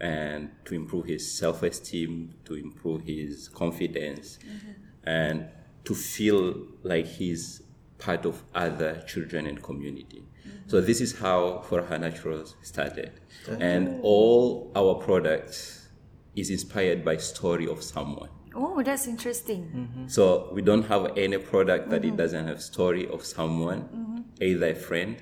And 0.00 0.50
to 0.64 0.74
improve 0.74 1.06
his 1.06 1.28
self 1.30 1.62
esteem, 1.62 2.34
to 2.44 2.54
improve 2.54 3.02
his 3.02 3.48
confidence, 3.48 4.38
mm-hmm. 4.46 5.08
and 5.08 5.48
to 5.84 5.94
feel 5.94 6.66
like 6.82 7.06
he's 7.06 7.62
part 7.98 8.24
of 8.24 8.44
other 8.54 9.02
children 9.06 9.46
and 9.46 9.60
community. 9.62 10.22
So 10.66 10.76
mm-hmm. 10.76 10.86
this 10.86 11.00
is 11.00 11.18
how 11.18 11.64
Forha 11.68 11.98
Naturals 11.98 12.54
started. 12.62 13.12
And 13.58 14.00
all 14.02 14.70
our 14.76 14.94
products 14.94 15.88
is 16.36 16.50
inspired 16.50 17.04
by 17.04 17.16
story 17.16 17.66
of 17.66 17.82
someone. 17.82 18.28
Oh, 18.54 18.82
that's 18.82 19.06
interesting. 19.06 19.62
Mm-hmm. 19.74 20.08
So 20.08 20.50
we 20.52 20.62
don't 20.62 20.84
have 20.84 21.16
any 21.16 21.38
product 21.38 21.90
that 21.90 22.04
it 22.04 22.16
doesn't 22.16 22.46
have 22.46 22.62
story 22.62 23.08
of 23.08 23.24
someone, 23.24 24.24
either 24.40 24.68
a 24.68 24.74
friend, 24.74 25.16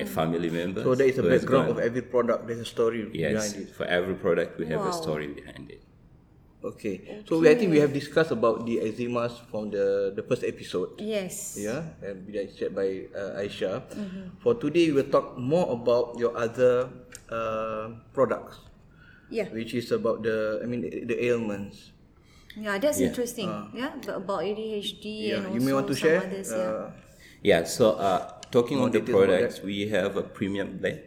a 0.00 0.06
family 0.06 0.50
member. 0.50 0.82
So 0.82 0.94
there 0.94 1.06
is 1.08 1.18
a 1.18 1.22
background 1.22 1.70
of 1.70 1.78
every 1.78 2.02
product. 2.02 2.46
There's 2.46 2.60
a 2.60 2.64
story 2.68 3.08
Yes, 3.12 3.52
behind 3.52 3.68
it. 3.68 3.74
for 3.74 3.84
every 3.84 4.14
product 4.14 4.58
we 4.58 4.66
have 4.66 4.80
Wow. 4.80 4.90
a 4.90 4.92
story 4.92 5.28
behind 5.28 5.70
it. 5.70 5.82
Okay. 6.62 7.22
So 7.26 7.42
we, 7.42 7.50
I 7.50 7.58
think 7.58 7.74
we 7.74 7.82
have 7.82 7.90
discussed 7.92 8.30
about 8.30 8.62
the 8.64 8.78
eczemas 8.78 9.34
from 9.50 9.74
the 9.74 10.14
the 10.14 10.22
first 10.22 10.46
episode. 10.46 10.94
Yes. 11.02 11.58
Yeah, 11.58 11.82
and 11.98 12.22
be 12.22 12.38
shared 12.54 12.70
by 12.78 13.10
uh, 13.10 13.42
Aisha. 13.42 13.82
For 14.38 14.54
today, 14.54 14.94
we 14.94 15.02
will 15.02 15.10
talk 15.10 15.34
more 15.34 15.74
about 15.74 16.14
your 16.22 16.30
other 16.38 16.86
uh, 17.26 17.90
products, 18.14 18.62
Yeah. 19.26 19.50
which 19.50 19.74
is 19.74 19.90
about 19.90 20.22
the, 20.22 20.62
I 20.62 20.66
mean, 20.70 20.86
the, 20.86 21.02
the 21.02 21.18
ailments. 21.34 21.90
Yeah, 22.54 22.78
that's 22.78 23.00
Yeah. 23.02 23.10
interesting. 23.10 23.50
yeah, 23.74 23.98
but 23.98 24.22
about 24.22 24.46
ADHD 24.46 25.34
Yeah, 25.34 25.42
and 25.42 25.58
you 25.58 25.60
may 25.66 25.72
want 25.74 25.90
to 25.90 25.98
some 25.98 26.06
share. 26.14 26.22
others. 26.22 26.52
yeah. 26.54 26.62
Uh, 26.62 26.86
Yeah, 27.42 27.60
so 27.66 27.98
uh, 27.98 28.38
talking 28.52 28.78
on 28.78 28.90
the 28.90 29.00
details 29.00 29.16
about 29.16 29.26
products, 29.28 29.62
we 29.62 29.88
have 29.88 30.16
a 30.16 30.22
premium 30.22 30.78
blend. 30.78 31.00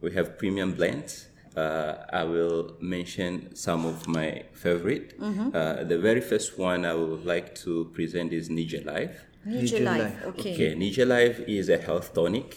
We 0.00 0.12
have 0.12 0.38
premium 0.38 0.72
blends. 0.74 1.26
Uh, 1.56 1.94
I 2.12 2.22
will 2.24 2.76
mention 2.80 3.54
some 3.56 3.84
of 3.84 4.06
my 4.06 4.44
favorite. 4.52 5.18
Mm-hmm. 5.18 5.48
Uh, 5.52 5.82
the 5.84 5.98
very 5.98 6.20
first 6.20 6.56
one 6.58 6.84
I 6.84 6.94
would 6.94 7.24
like 7.26 7.54
to 7.64 7.90
present 7.94 8.32
is 8.32 8.48
Niger 8.48 8.82
Life. 8.84 9.24
Nature 9.44 9.62
Nature 9.62 9.84
life. 9.84 10.02
Life, 10.02 10.26
Okay. 10.26 10.54
Okay, 10.54 10.74
Niger 10.74 11.06
Life 11.06 11.40
is 11.48 11.68
a 11.68 11.78
health 11.78 12.12
tonic, 12.14 12.56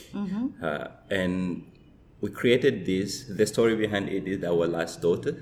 uh, 0.61 0.87
and 1.09 1.63
we 2.19 2.29
created 2.29 2.85
this. 2.85 3.23
The 3.23 3.47
story 3.47 3.75
behind 3.75 4.09
it 4.09 4.27
is 4.27 4.43
our 4.43 4.67
last 4.67 5.01
daughter. 5.01 5.35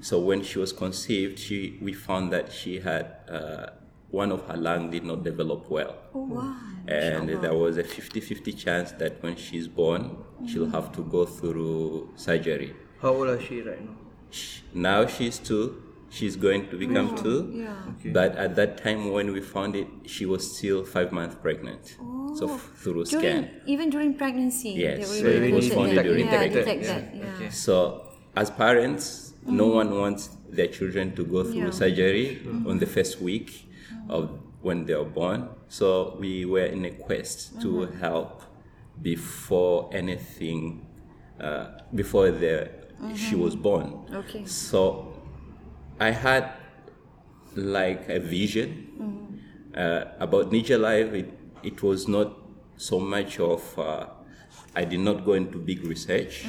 So 0.00 0.18
when 0.18 0.42
she 0.42 0.58
was 0.58 0.72
conceived, 0.72 1.38
she 1.38 1.78
we 1.80 1.92
found 1.92 2.32
that 2.32 2.52
she 2.52 2.80
had 2.80 3.06
uh, 3.28 3.66
one 4.12 4.30
of 4.30 4.42
her 4.46 4.56
lung 4.56 4.90
did 4.90 5.04
not 5.04 5.24
develop 5.24 5.68
well, 5.70 5.96
Oh 6.14 6.24
wow. 6.24 6.56
and 6.86 7.28
there 7.42 7.54
was 7.54 7.78
a 7.78 7.82
50-50 7.82 8.56
chance 8.64 8.92
that 8.92 9.22
when 9.22 9.36
she's 9.36 9.66
born, 9.66 10.16
she'll 10.46 10.66
mm. 10.66 10.72
have 10.72 10.92
to 10.92 11.02
go 11.02 11.24
through 11.24 12.10
surgery. 12.14 12.74
how 13.00 13.08
old 13.14 13.30
is 13.30 13.42
she 13.46 13.62
right 13.62 13.82
now? 13.84 13.96
Now 14.74 15.06
she's 15.06 15.38
two. 15.38 15.82
She's 16.10 16.36
going 16.36 16.68
to 16.68 16.76
become 16.76 17.16
two. 17.16 17.50
Yeah. 17.54 18.12
But 18.12 18.36
at 18.36 18.54
that 18.56 18.76
time 18.84 19.10
when 19.12 19.32
we 19.32 19.40
found 19.40 19.74
it, 19.76 19.88
she 20.04 20.26
was 20.26 20.42
still 20.56 20.84
five 20.84 21.10
months 21.10 21.36
pregnant. 21.40 21.96
Oh. 22.00 22.34
So 22.38 22.52
f- 22.54 22.70
through 22.76 23.04
During, 23.06 23.22
scan. 23.24 23.50
even 23.66 23.88
during 23.88 24.12
pregnancy, 24.14 24.70
Yes, 24.70 25.10
they 25.10 25.20
so 25.22 25.26
it 25.26 25.54
was 25.54 25.72
found 25.72 25.92
during 25.92 26.26
yeah, 26.26 26.36
pregnancy. 26.36 26.58
detect 26.60 26.82
Yeah. 26.84 27.22
that. 27.30 27.40
Yeah. 27.44 27.48
So 27.48 28.08
as 28.36 28.50
parents, 28.50 29.32
no 29.46 29.68
mm. 29.70 29.74
one 29.80 29.90
wants 29.98 30.28
their 30.50 30.66
children 30.68 31.14
to 31.16 31.24
go 31.24 31.44
through 31.44 31.68
Yeah. 31.70 31.70
surgery 31.82 32.26
on 32.66 32.78
the 32.78 32.86
first 32.86 33.20
week 33.22 33.48
of 34.12 34.38
when 34.60 34.84
they 34.86 34.92
are 34.92 35.04
born. 35.04 35.48
So 35.68 36.16
we 36.20 36.44
were 36.44 36.66
in 36.66 36.84
a 36.84 36.90
quest 36.90 37.60
to 37.62 37.86
help 38.00 38.42
before 39.00 39.90
anything, 39.92 40.86
uh, 41.40 41.66
before 41.94 42.30
the 42.30 42.70
she 43.16 43.34
was 43.34 43.56
born. 43.56 44.06
Okay. 44.14 44.46
So 44.46 45.12
I 45.98 46.10
had 46.10 46.52
like 47.56 48.08
a 48.08 48.20
vision 48.20 49.40
uh, 49.74 50.04
about 50.20 50.52
Niger 50.52 50.78
Life. 50.78 51.12
It, 51.12 51.30
it 51.62 51.82
was 51.82 52.06
not 52.06 52.38
so 52.76 53.00
much 53.00 53.40
of, 53.40 53.78
uh, 53.78 54.06
I 54.76 54.84
did 54.84 55.00
not 55.00 55.24
go 55.24 55.32
into 55.32 55.58
big 55.58 55.84
research. 55.84 56.46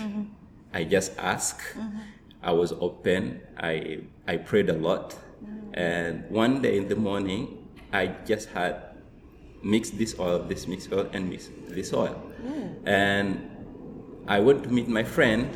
I 0.74 0.84
just 0.84 1.18
asked. 1.18 1.62
I 2.42 2.52
was 2.52 2.72
open. 2.74 3.42
I, 3.58 4.02
I 4.28 4.38
prayed 4.38 4.70
a 4.70 4.74
lot. 4.74 5.16
And 5.74 6.30
one 6.30 6.62
day 6.62 6.78
in 6.78 6.88
the 6.88 6.96
morning, 6.96 7.68
I 7.92 8.08
just 8.26 8.50
had 8.50 8.94
mixed 9.64 9.98
this 9.98 10.20
oil, 10.20 10.40
this 10.40 10.68
mixed 10.68 10.92
oil, 10.92 11.10
and 11.14 11.30
mixed 11.30 11.52
this 11.70 11.94
oil. 11.94 12.22
And 12.86 13.50
I 14.28 14.40
went 14.40 14.64
to 14.64 14.70
meet 14.70 14.88
my 14.88 15.04
friend, 15.04 15.50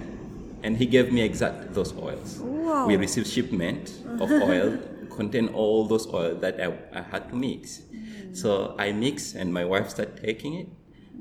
and 0.64 0.78
he 0.78 0.86
gave 0.86 1.12
me 1.12 1.22
exact 1.22 1.74
those 1.74 1.96
oils. 1.98 2.40
Wow. 2.40 2.88
We 2.88 2.96
received 2.96 3.28
shipment 3.28 3.94
of 4.20 4.32
oil 4.50 4.80
contain 5.18 5.50
all 5.50 5.86
those 5.86 6.06
oil 6.14 6.36
that 6.36 6.62
I, 6.62 6.68
I 6.94 7.02
had 7.02 7.30
to 7.30 7.36
mix. 7.36 7.80
Mm. 7.80 8.38
So 8.38 8.76
I 8.78 8.92
mixed, 8.94 9.36
and 9.36 9.52
my 9.52 9.66
wife 9.66 9.90
started 9.90 10.22
taking 10.24 10.54
it. 10.54 10.68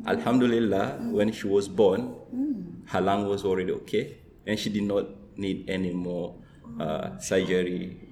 Alhamdulillah, 0.06 1.00
mm. 1.00 1.12
when 1.12 1.32
she 1.32 1.48
was 1.48 1.66
born, 1.66 2.14
mm. 2.32 2.88
her 2.92 3.00
lung 3.00 3.26
was 3.26 3.44
already 3.44 3.72
okay, 3.72 4.18
and 4.46 4.58
she 4.58 4.68
did 4.68 4.84
not 4.84 5.06
need 5.36 5.68
any 5.68 5.92
more 5.92 6.36
uh, 6.80 7.18
surgery 7.18 8.08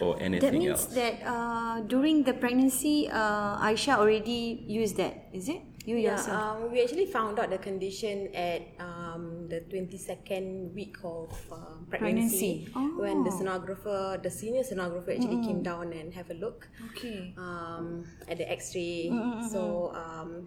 or 0.00 0.14
That 0.16 0.22
anything 0.22 0.58
means 0.58 0.70
else. 0.82 0.86
that 0.94 1.22
uh, 1.24 1.80
during 1.86 2.24
the 2.24 2.34
pregnancy, 2.34 3.08
uh, 3.10 3.58
Aisha 3.62 3.96
already 3.98 4.64
used 4.66 4.96
that, 4.96 5.28
is 5.32 5.48
it? 5.48 5.62
You 5.84 5.96
Yeah, 5.98 6.12
yourself. 6.14 6.38
um, 6.62 6.70
we 6.70 6.78
actually 6.82 7.06
found 7.06 7.40
out 7.42 7.50
the 7.50 7.58
condition 7.58 8.30
at 8.34 8.62
um, 8.78 9.48
the 9.50 9.66
22nd 9.66 10.72
week 10.74 10.94
of 11.02 11.30
um, 11.50 11.86
pregnancy, 11.90 12.70
Pregnancy. 12.70 12.94
when 13.02 13.24
the 13.26 13.30
Oh. 13.34 13.38
sonographer, 13.42 14.22
the 14.22 14.30
senior 14.30 14.62
sonographer 14.62 15.10
actually 15.10 15.42
came 15.42 15.62
down 15.62 15.92
and 15.92 16.14
have 16.14 16.30
a 16.30 16.34
look 16.38 16.68
Okay. 16.94 17.34
um, 17.36 18.04
at 18.30 18.38
the 18.38 18.46
X-ray. 18.46 19.10
So 19.50 19.90
um, 19.94 20.46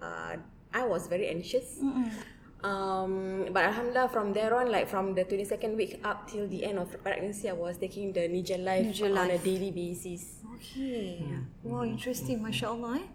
uh, 0.00 0.36
I 0.72 0.82
was 0.86 1.08
very 1.08 1.28
anxious. 1.28 1.76
Um, 2.62 3.48
but 3.52 3.64
Alhamdulillah, 3.64 4.08
from 4.10 4.32
there 4.32 4.54
on, 4.54 4.70
like 4.70 4.88
from 4.88 5.14
the 5.14 5.24
22nd 5.24 5.76
week 5.76 6.00
up 6.04 6.28
till 6.30 6.46
the 6.46 6.64
end 6.64 6.78
of 6.78 6.92
pregnancy, 7.02 7.48
I 7.48 7.52
was 7.54 7.76
taking 7.78 8.12
the 8.12 8.28
Nigel 8.28 8.60
Life 8.60 8.84
Nigel 8.86 9.18
on 9.18 9.28
a 9.30 9.32
Life. 9.32 9.44
daily 9.44 9.70
basis. 9.70 10.36
Okay. 10.56 11.24
Wow, 11.62 11.84
interesting. 11.84 12.40
Masya 12.40 12.68
Allah. 12.68 13.00
Eh? 13.00 13.06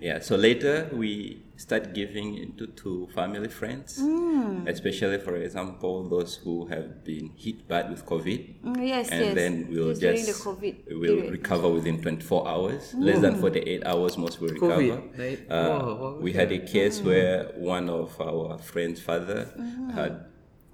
Yeah, 0.00 0.18
so 0.20 0.36
later 0.36 0.90
we 0.92 1.42
start 1.56 1.94
giving 1.94 2.36
into 2.36 2.66
to 2.82 3.08
family 3.14 3.48
friends, 3.48 3.96
Hmm. 4.00 4.66
especially 4.66 5.18
for 5.18 5.36
example 5.36 6.08
those 6.08 6.34
who 6.42 6.66
have 6.66 7.04
been 7.04 7.30
hit 7.36 7.66
bad 7.68 7.90
with 7.90 8.04
COVID, 8.04 8.40
Mm, 8.64 8.86
yes, 8.86 9.08
and 9.10 9.20
yes. 9.26 9.34
then 9.34 9.52
we'll 9.70 9.88
Yes, 9.94 10.00
during 10.00 10.16
just 10.26 10.42
the 10.44 10.50
COVID 10.50 10.74
will 11.00 11.16
period. 11.22 11.32
recover 11.32 11.68
within 11.70 12.02
24 12.02 12.46
hours, 12.48 12.92
less 12.98 13.20
than 13.20 13.36
48 13.36 13.86
hours 13.86 14.18
most 14.18 14.40
will 14.40 14.50
COVID, 14.50 14.90
recover. 14.90 15.02
right? 15.16 15.38
Uh, 15.48 15.68
Wow, 15.70 15.98
wow, 16.00 16.18
we 16.20 16.32
had 16.32 16.50
a 16.52 16.58
case 16.58 17.00
Mm. 17.00 17.04
where 17.06 17.36
one 17.56 17.88
of 17.88 18.20
our 18.20 18.58
friends' 18.58 19.00
father 19.00 19.46
Mm-hmm. 19.56 19.90
had 19.90 20.12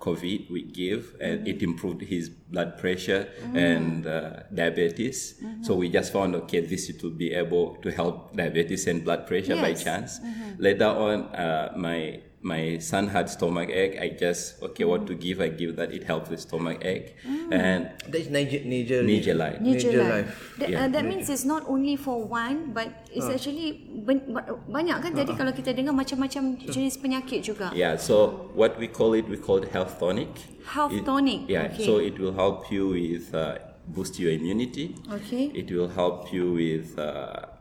COVID. 0.01 0.51
We 0.51 0.63
gave, 0.65 1.15
and 1.21 1.41
Mm-hmm. 1.41 1.47
it 1.53 1.63
improved 1.63 2.03
his 2.03 2.29
blood 2.29 2.79
pressure 2.79 3.29
and 3.55 4.07
uh, 4.07 4.43
diabetes. 4.53 5.35
Mm-hmm. 5.43 5.63
So 5.63 5.75
we 5.77 5.89
just 5.89 6.13
found 6.13 6.35
okay, 6.35 6.61
this 6.61 6.91
will 7.03 7.11
be 7.25 7.33
able 7.33 7.77
to 7.83 7.91
help 7.93 8.35
diabetes 8.37 8.87
and 8.87 9.05
blood 9.05 9.27
pressure 9.27 9.57
by 9.57 9.69
Yes. 9.77 9.85
chance. 9.85 10.21
Later 10.59 10.87
on, 11.09 11.19
uh, 11.35 11.73
my 11.77 12.21
my 12.43 12.79
son 12.81 13.09
had 13.09 13.29
stomach 13.29 13.69
ache. 13.69 14.01
I 14.01 14.17
just 14.17 14.63
okay, 14.63 14.85
what 14.85 15.07
to 15.09 15.15
give? 15.15 15.41
I 15.41 15.49
give 15.53 15.77
that. 15.77 15.93
It 15.93 16.05
helps 16.05 16.31
with 16.33 16.41
stomach 16.41 16.81
ache 16.85 17.17
and 17.53 17.93
That's 18.09 18.33
Niger, 18.33 18.65
Niger. 18.65 19.03
Niger 19.05 19.35
Life. 19.37 19.61
Nature 19.61 19.93
Nature 19.93 20.05
life. 20.05 20.13
life. 20.13 20.31
That, 20.59 20.69
Yeah. 20.73 20.81
uh, 20.85 20.89
that 20.89 21.05
means 21.05 21.29
it's 21.29 21.45
not 21.45 21.69
only 21.69 21.97
for 22.01 22.25
one 22.25 22.73
but 22.73 22.89
it's 23.13 23.29
actually 23.29 23.85
ben, 24.07 24.25
banyak 24.73 24.97
kan 25.05 25.13
jadi 25.13 25.33
kalau 25.37 25.53
kita 25.53 25.77
dengar 25.77 25.93
macam-macam 25.93 26.57
jenis 26.65 26.97
penyakit 26.97 27.45
juga. 27.45 27.77
Yeah, 27.77 28.01
so 28.01 28.49
what 28.57 28.81
we 28.81 28.89
call 28.89 29.13
it, 29.13 29.29
we 29.29 29.37
call 29.37 29.61
it 29.61 29.69
health 29.69 30.01
tonic. 30.01 30.33
Health 30.65 30.97
It- 30.97 31.05
tonic, 31.05 31.45
Yeah, 31.45 31.69
okay. 31.69 31.85
so 31.85 32.01
it 32.01 32.17
will 32.17 32.33
help 32.33 32.73
you 32.73 32.89
with 32.97 33.37
uh, 33.37 33.61
boost 33.85 34.17
your 34.17 34.33
immunity. 34.33 34.97
Okay. 35.13 35.53
It 35.53 35.69
will 35.69 35.93
help 35.93 36.33
you 36.33 36.57
with 36.57 36.97
uh, 36.97 37.53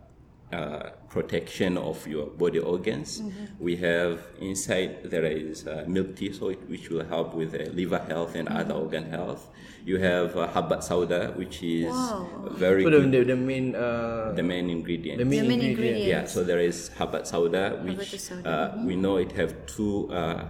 uh, 0.52 0.90
protection 1.10 1.78
of 1.78 2.06
your 2.08 2.28
body 2.28 2.60
organs. 2.60 3.22
Mm-hmm. 3.22 3.64
We 3.64 3.76
have 3.78 4.22
inside 4.42 5.04
there 5.10 5.26
is 5.26 5.68
uh, 5.68 5.86
milk 5.88 6.16
tea, 6.16 6.34
so 6.34 6.50
it, 6.50 6.60
which 6.70 6.90
will 6.90 7.06
help 7.06 7.34
with 7.34 7.54
uh, 7.54 7.70
liver 7.74 8.00
health 8.00 8.36
and 8.36 8.48
other 8.50 8.74
Mm-hmm. 8.74 8.84
organ 8.84 9.06
health. 9.10 9.50
You 9.86 9.98
have 9.98 10.36
uh, 10.36 10.48
habat 10.50 10.80
sauda, 10.86 11.36
which 11.38 11.64
is 11.64 11.94
Wow. 11.94 12.28
very 12.52 12.84
So 12.84 12.90
the, 12.90 13.00
good. 13.00 13.12
the, 13.12 13.24
the 13.34 13.36
main 13.36 13.76
uh, 13.76 14.34
the 14.36 14.44
main 14.44 14.70
ingredient. 14.70 15.18
the 15.20 15.26
main, 15.26 15.44
The 15.44 15.50
main 15.50 15.62
ingredient. 15.62 15.98
ingredient. 15.98 16.08
Yeah, 16.08 16.26
so 16.26 16.44
there 16.44 16.60
is 16.60 16.92
habat 16.98 17.24
sauda, 17.30 17.82
which 17.84 17.98
Habatus 17.98 18.22
sauda, 18.30 18.46
uh, 18.46 18.86
we 18.86 18.96
know 18.96 19.18
it 19.18 19.32
have 19.34 19.54
two 19.66 20.10
uh, 20.12 20.46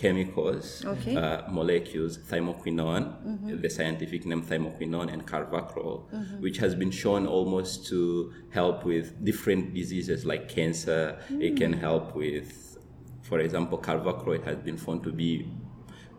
chemicals, 0.00 0.82
Okay. 0.84 1.14
uh, 1.14 1.50
molecules, 1.50 2.16
thymoquinone, 2.30 3.04
mm-hmm. 3.26 3.60
the 3.60 3.68
scientific 3.68 4.24
name 4.24 4.42
thymoquinone, 4.42 5.12
and 5.12 5.26
carvacrol, 5.26 5.96
mm-hmm. 6.10 6.40
which 6.40 6.56
has 6.56 6.74
been 6.74 6.90
shown 6.90 7.26
almost 7.26 7.86
to 7.90 8.32
help 8.50 8.84
with 8.84 9.22
different 9.24 9.74
diseases 9.74 10.24
like 10.24 10.48
cancer. 10.48 11.18
It 11.28 11.56
can 11.56 11.74
mm. 11.74 11.80
help 11.86 12.14
with, 12.16 12.78
for 13.22 13.40
example, 13.40 13.76
carvacrol. 13.78 14.36
It 14.36 14.44
has 14.44 14.56
been 14.56 14.78
found 14.78 15.04
to 15.04 15.12
be 15.12 15.46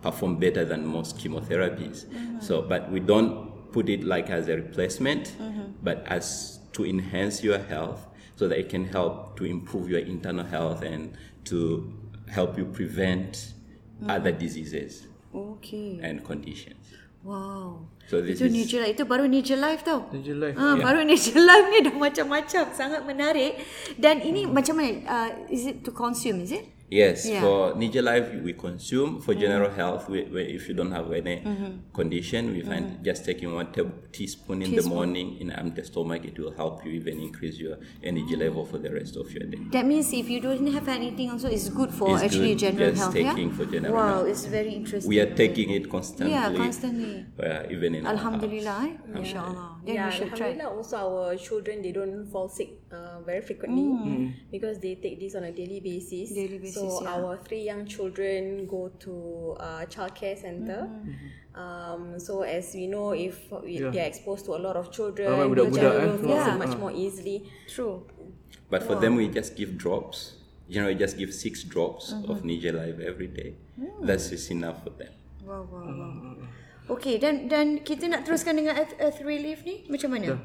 perform 0.03 0.37
better 0.37 0.63
than 0.63 0.85
most 0.85 1.17
chemotherapies. 1.17 2.05
Mm-hmm. 2.05 2.39
So, 2.39 2.61
but 2.61 2.91
we 2.91 2.99
don't 2.99 3.71
put 3.71 3.89
it 3.89 4.03
like 4.03 4.29
as 4.29 4.47
a 4.47 4.55
replacement, 4.55 5.35
but 5.81 6.05
as 6.07 6.59
to 6.73 6.85
enhance 6.85 7.43
your 7.43 7.57
health 7.57 8.07
so 8.35 8.47
that 8.47 8.57
it 8.59 8.69
can 8.69 8.85
help 8.85 9.37
to 9.37 9.45
improve 9.45 9.89
your 9.89 9.99
internal 9.99 10.45
health 10.45 10.81
and 10.83 11.15
to 11.45 11.93
help 12.27 12.57
you 12.57 12.65
prevent 12.65 13.53
other 14.07 14.31
diseases 14.31 15.05
Okay. 15.29 16.01
and 16.01 16.21
conditions. 16.21 16.81
Wow. 17.21 17.85
So 18.09 18.17
this 18.17 18.41
itu 18.41 18.49
is- 18.49 18.53
Nature 18.53 18.81
Life. 18.81 18.93
Itu 18.97 19.03
baru 19.05 19.29
Nature 19.29 19.61
Life 19.61 19.85
tau. 19.85 20.09
Nature 20.09 20.37
Life, 20.41 20.55
Ah, 20.57 20.73
yeah. 20.73 20.81
Baru 20.81 20.99
Nature 21.05 21.37
Life 21.39 21.67
ni 21.69 21.79
dah 21.85 21.93
macam-macam. 21.93 22.63
Sangat 22.73 23.01
menarik. 23.05 23.61
Dan 23.95 24.25
ini 24.25 24.49
macam 24.49 24.73
mana? 24.75 24.91
Uh, 25.05 25.29
is 25.47 25.69
it 25.69 25.85
to 25.85 25.93
consume, 25.93 26.41
is 26.41 26.51
it? 26.51 26.65
Yes, 26.91 27.25
Yeah. 27.25 27.39
for 27.39 27.73
Niger 27.75 28.01
Life 28.01 28.33
we 28.43 28.51
consume. 28.51 29.21
For 29.21 29.31
mm-hmm. 29.31 29.41
general 29.41 29.71
health, 29.71 30.09
we, 30.09 30.23
we, 30.23 30.41
if 30.43 30.67
you 30.67 30.73
don't 30.75 30.91
have 30.91 31.09
any 31.13 31.37
mm-hmm. 31.37 31.93
condition, 31.93 32.51
we 32.51 32.61
find 32.61 32.85
mm-hmm. 32.85 33.03
just 33.03 33.23
taking 33.23 33.53
one 33.53 33.71
table, 33.71 33.93
teaspoon 34.11 34.61
in 34.61 34.75
the 34.75 34.83
morning 34.83 35.37
in 35.39 35.51
um, 35.51 35.59
empty 35.67 35.83
stomach, 35.83 36.25
it 36.25 36.37
will 36.37 36.51
help 36.51 36.83
you 36.85 36.91
even 36.91 37.21
increase 37.21 37.57
your 37.57 37.77
energy 38.03 38.35
level 38.35 38.65
for 38.65 38.77
the 38.77 38.91
rest 38.91 39.15
of 39.15 39.31
your 39.31 39.45
day. 39.47 39.59
That 39.71 39.85
means 39.85 40.11
if 40.11 40.29
you 40.29 40.41
don't 40.41 40.67
have 40.67 40.89
anything 40.89 41.31
also, 41.31 41.47
it's 41.47 41.69
good 41.69 41.93
for 41.93 42.13
It's 42.15 42.23
actually 42.23 42.55
good 42.55 42.59
general 42.59 42.89
just 42.89 43.01
health, 43.01 43.13
taking 43.13 43.49
yeah? 43.49 43.55
for 43.55 43.65
general 43.65 43.93
wow, 43.93 44.07
health. 44.07 44.27
it's 44.27 44.45
very 44.45 44.73
interesting. 44.73 45.07
We 45.07 45.21
are 45.21 45.33
taking 45.33 45.69
it 45.69 45.89
constantly. 45.89 46.33
Yeah, 46.33 46.53
constantly. 46.53 47.25
Uh, 47.41 47.63
even 47.71 47.95
in 47.95 48.05
Alhamdulillah, 48.05 48.97
house. 49.15 49.33
MasyaAllah. 49.81 49.85
Then 49.85 49.95
yeah, 49.95 50.05
we 50.09 50.11
should 50.15 50.35
try. 50.35 50.47
Alhamdulillah 50.47 50.77
also 50.77 50.97
our 50.97 51.35
children 51.37 51.81
they 51.81 51.91
don't 51.91 52.25
fall 52.31 52.47
sick 52.49 52.69
uh, 52.91 53.19
very 53.25 53.41
frequently 53.41 54.33
because 54.51 54.79
they 54.79 54.95
take 54.95 55.19
this 55.19 55.35
on 55.35 55.43
a 55.43 55.51
daily 55.51 55.79
basis. 55.79 56.31
Mm. 56.31 56.35
Daily 56.35 56.57
basis, 56.59 56.75
so 56.75 57.01
yeah. 57.03 57.15
our 57.15 57.37
three 57.37 57.63
young 57.63 57.85
children 57.85 58.67
go 58.67 58.89
to 58.99 59.55
uh, 59.59 59.85
childcare 59.89 60.37
center. 60.37 60.87
Mm-hmm. 60.87 61.59
Um, 61.61 62.19
so 62.19 62.43
as 62.43 62.73
we 62.73 62.87
know, 62.87 63.11
if 63.11 63.51
we, 63.51 63.79
Yeah. 63.79 63.89
they 63.89 63.99
are 63.99 64.07
exposed 64.07 64.45
to 64.45 64.55
a 64.55 64.61
lot 64.61 64.77
of 64.77 64.91
children, 64.91 65.27
Ramai 65.29 65.49
the 65.49 65.65
budak-budak, 65.67 65.83
eh, 65.83 66.05
will 66.07 66.17
fall 66.17 66.29
semua. 66.29 66.45
sick 66.45 66.57
much 66.63 66.75
more 66.79 66.91
easily. 66.95 67.37
True. 67.67 68.07
But 68.69 68.83
for 68.83 68.95
them, 68.95 69.15
we 69.19 69.27
just 69.27 69.55
give 69.59 69.75
drops. 69.77 70.39
Generally, 70.71 70.95
just 70.95 71.17
give 71.19 71.33
six 71.35 71.63
drops 71.67 72.13
Mm-hmm. 72.13 72.31
of 72.31 72.45
Niger 72.47 72.71
Life 72.71 72.99
every 73.03 73.27
day. 73.27 73.55
Mm. 73.75 74.07
That's 74.07 74.31
is 74.31 74.47
enough 74.51 74.83
for 74.87 74.91
them. 74.95 75.11
Wow, 75.43 75.67
wow, 75.67 75.83
wow. 75.83 76.35
Okay, 76.89 77.21
dan 77.21 77.47
dan 77.47 77.79
kita 77.81 78.09
nak 78.09 78.25
teruskan 78.25 78.57
dengan 78.57 78.73
Earth, 78.75 78.97
Earth 78.97 79.19
Relief 79.21 79.61
ni 79.63 79.85
macam 79.87 80.11
mana? 80.11 80.41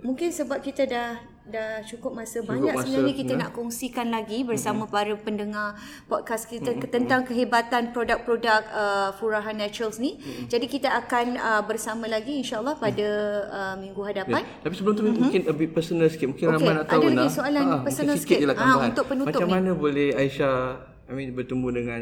Mungkin 0.00 0.32
sebab 0.32 0.60
kita 0.60 0.84
dah 0.84 1.16
dah 1.44 1.84
cukup 1.84 2.16
masa 2.16 2.40
cukup 2.40 2.56
banyak 2.56 2.72
masa, 2.72 2.88
sebenarnya 2.88 3.14
kita 3.14 3.32
ya. 3.36 3.40
nak 3.44 3.50
kongsikan 3.52 4.08
lagi 4.08 4.48
bersama 4.48 4.88
para 4.88 5.12
pendengar 5.12 5.76
podcast 6.08 6.48
kita 6.48 6.72
mm 6.72 6.88
tentang 6.88 7.20
kehebatan 7.22 7.92
produk-produk 7.92 8.64
uh, 8.72 9.12
Furahan 9.12 9.52
Naturals 9.52 10.00
ni. 10.00 10.16
Jadi 10.48 10.72
kita 10.72 10.88
akan 10.88 11.36
uh, 11.36 11.62
bersama 11.62 12.08
lagi 12.08 12.40
insyaallah 12.40 12.80
pada 12.80 13.08
uh, 13.52 13.74
minggu 13.76 14.00
hadapan. 14.00 14.40
Tapi 14.64 14.72
sebelum 14.72 14.94
tu 14.96 15.04
mungkin 15.04 15.40
a 15.44 15.52
bit 15.52 15.76
personal 15.76 16.08
sikit. 16.08 16.32
Mungkin 16.32 16.48
Okey, 16.48 16.56
ramai 16.56 16.72
nak 16.74 16.86
tahu 16.88 17.02
ada 17.04 17.08
lagi 17.12 17.28
nak. 17.28 17.36
soalan 17.36 17.64
Ah, 17.64 17.80
personal 17.84 18.16
sikit. 18.16 18.38
lah 18.40 18.54
Ah, 18.54 18.60
tambahan. 18.64 18.88
untuk 18.88 19.04
penutup 19.04 19.28
Macam 19.36 19.46
ni. 19.46 19.52
mana 19.52 19.70
boleh 19.76 20.08
Aisyah 20.16 20.56
I 21.04 21.12
mean, 21.12 21.36
bertemu 21.36 21.68
dengan 21.68 22.00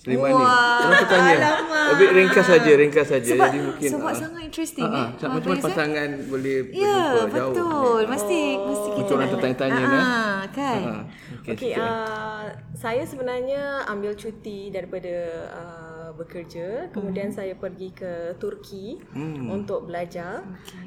Sulaiman 0.00 0.32
ni? 0.32 0.40
Orang 0.40 0.96
tu 0.96 1.06
tanya. 1.06 1.34
alamak. 1.36 1.84
A 1.84 1.92
bit 1.94 2.10
ringkas 2.10 2.46
saja, 2.48 2.70
ringkas 2.72 3.06
saja. 3.06 3.32
Sebab, 3.36 3.46
Jadi 3.46 3.58
mungkin 3.60 3.88
sebab 3.92 4.08
ah, 4.08 4.16
sangat 4.16 4.42
interesting 4.42 4.80
ah, 4.82 4.88
ah, 4.88 4.96
eh. 4.96 5.08
macam 5.12 5.28
mana 5.28 5.60
pasangan 5.60 6.08
boleh 6.24 6.56
Ya, 6.72 6.96
berjumpa 6.96 7.28
jauh. 7.36 7.52
betul. 7.52 8.00
Mesti 8.08 8.40
mesti 8.56 8.88
kita 8.90 9.00
Untuk 9.04 9.14
orang 9.14 9.30
tertanya-tanya, 9.30 9.76
kan? 9.76 9.90
kan? 9.92 10.00
Ah, 10.00 10.38
okay, 10.48 10.80
Okay, 11.40 11.52
sikit. 11.52 11.76
uh, 11.76 12.44
saya 12.72 13.02
sebenarnya 13.04 13.62
ambil 13.86 14.12
cuti 14.16 14.72
daripada 14.72 15.14
uh, 15.52 16.08
bekerja, 16.10 16.88
kemudian 16.90 17.28
saya 17.28 17.52
pergi 17.54 17.92
ke 17.92 18.12
Turki 18.36 18.96
untuk 19.46 19.84
belajar. 19.84 20.40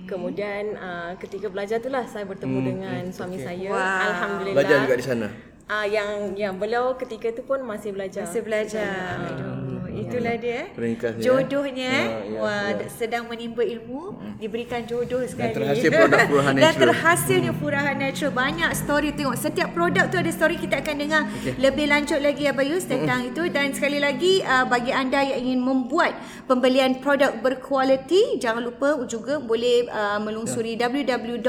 Kemudian 0.03 0.73
uh, 0.73 1.13
ketika 1.17 1.47
belajar 1.47 1.77
itulah 1.77 2.01
saya 2.05 2.25
bertemu 2.25 2.57
dengan 2.65 3.01
suami 3.09 3.37
saya. 3.37 3.69
Wow. 3.69 3.77
Alhamdulillah. 4.09 4.57
Belajar 4.57 4.77
juga 4.83 4.95
di 4.97 5.05
sana. 5.05 5.52
Ah 5.65 5.87
yang 5.87 6.35
yang 6.35 6.59
beliau 6.59 6.91
ketika 6.93 7.29
itu 7.29 7.41
pun 7.41 7.63
masih 7.63 7.91
belajar. 7.91 8.27
Masih 8.27 8.43
belajar. 8.43 9.15
Aduh, 9.31 9.87
itulah 9.95 10.35
dia. 10.35 10.51
eh. 10.59 10.65
Peringkasnya, 10.75 11.17
eh. 11.17 11.23
Jodohnya 11.23 11.87
eh. 11.87 12.03
Ya, 12.03 12.19
ya, 12.27 12.39
Wah, 12.43 12.67
ya. 12.75 12.85
sedang 12.91 13.23
menimba 13.25 13.63
ilmu, 13.63 14.01
diberikan 14.37 14.83
jodoh 14.83 15.23
sekali. 15.23 15.55
terhasil 15.55 15.87
produk 15.87 16.19
Furahan 16.29 16.53
Dan 16.53 16.63
Natural. 16.67 16.83
terhasilnya 16.83 17.51
Furahan 17.55 17.95
Natural. 17.95 18.33
Banyak 18.35 18.71
story 18.75 19.09
tengok. 19.15 19.39
Setiap 19.39 19.71
produk 19.71 20.11
tu 20.11 20.19
ada 20.19 20.27
story 20.29 20.59
kita 20.59 20.83
akan 20.83 20.95
dengar 20.99 21.21
lebih 21.55 21.85
lanjut 21.87 22.19
lagi 22.19 22.43
Abayus 22.43 22.83
tentang 22.83 23.31
itu 23.31 23.47
dan 23.47 23.71
sekali 23.71 24.03
lagi 24.03 24.43
uh, 24.43 24.67
bagi 24.67 24.91
anda 24.91 25.23
yang 25.23 25.47
ingin 25.47 25.63
membuat 25.63 26.11
pembelian 26.43 26.99
produk 26.99 27.39
berkualiti, 27.39 28.35
jangan 28.35 28.61
lupa 28.61 28.99
juga 29.07 29.39
boleh 29.39 29.87
uh, 29.87 30.19
melungsuri 30.19 30.75
Ya. 30.75 30.91
www. 30.91 31.39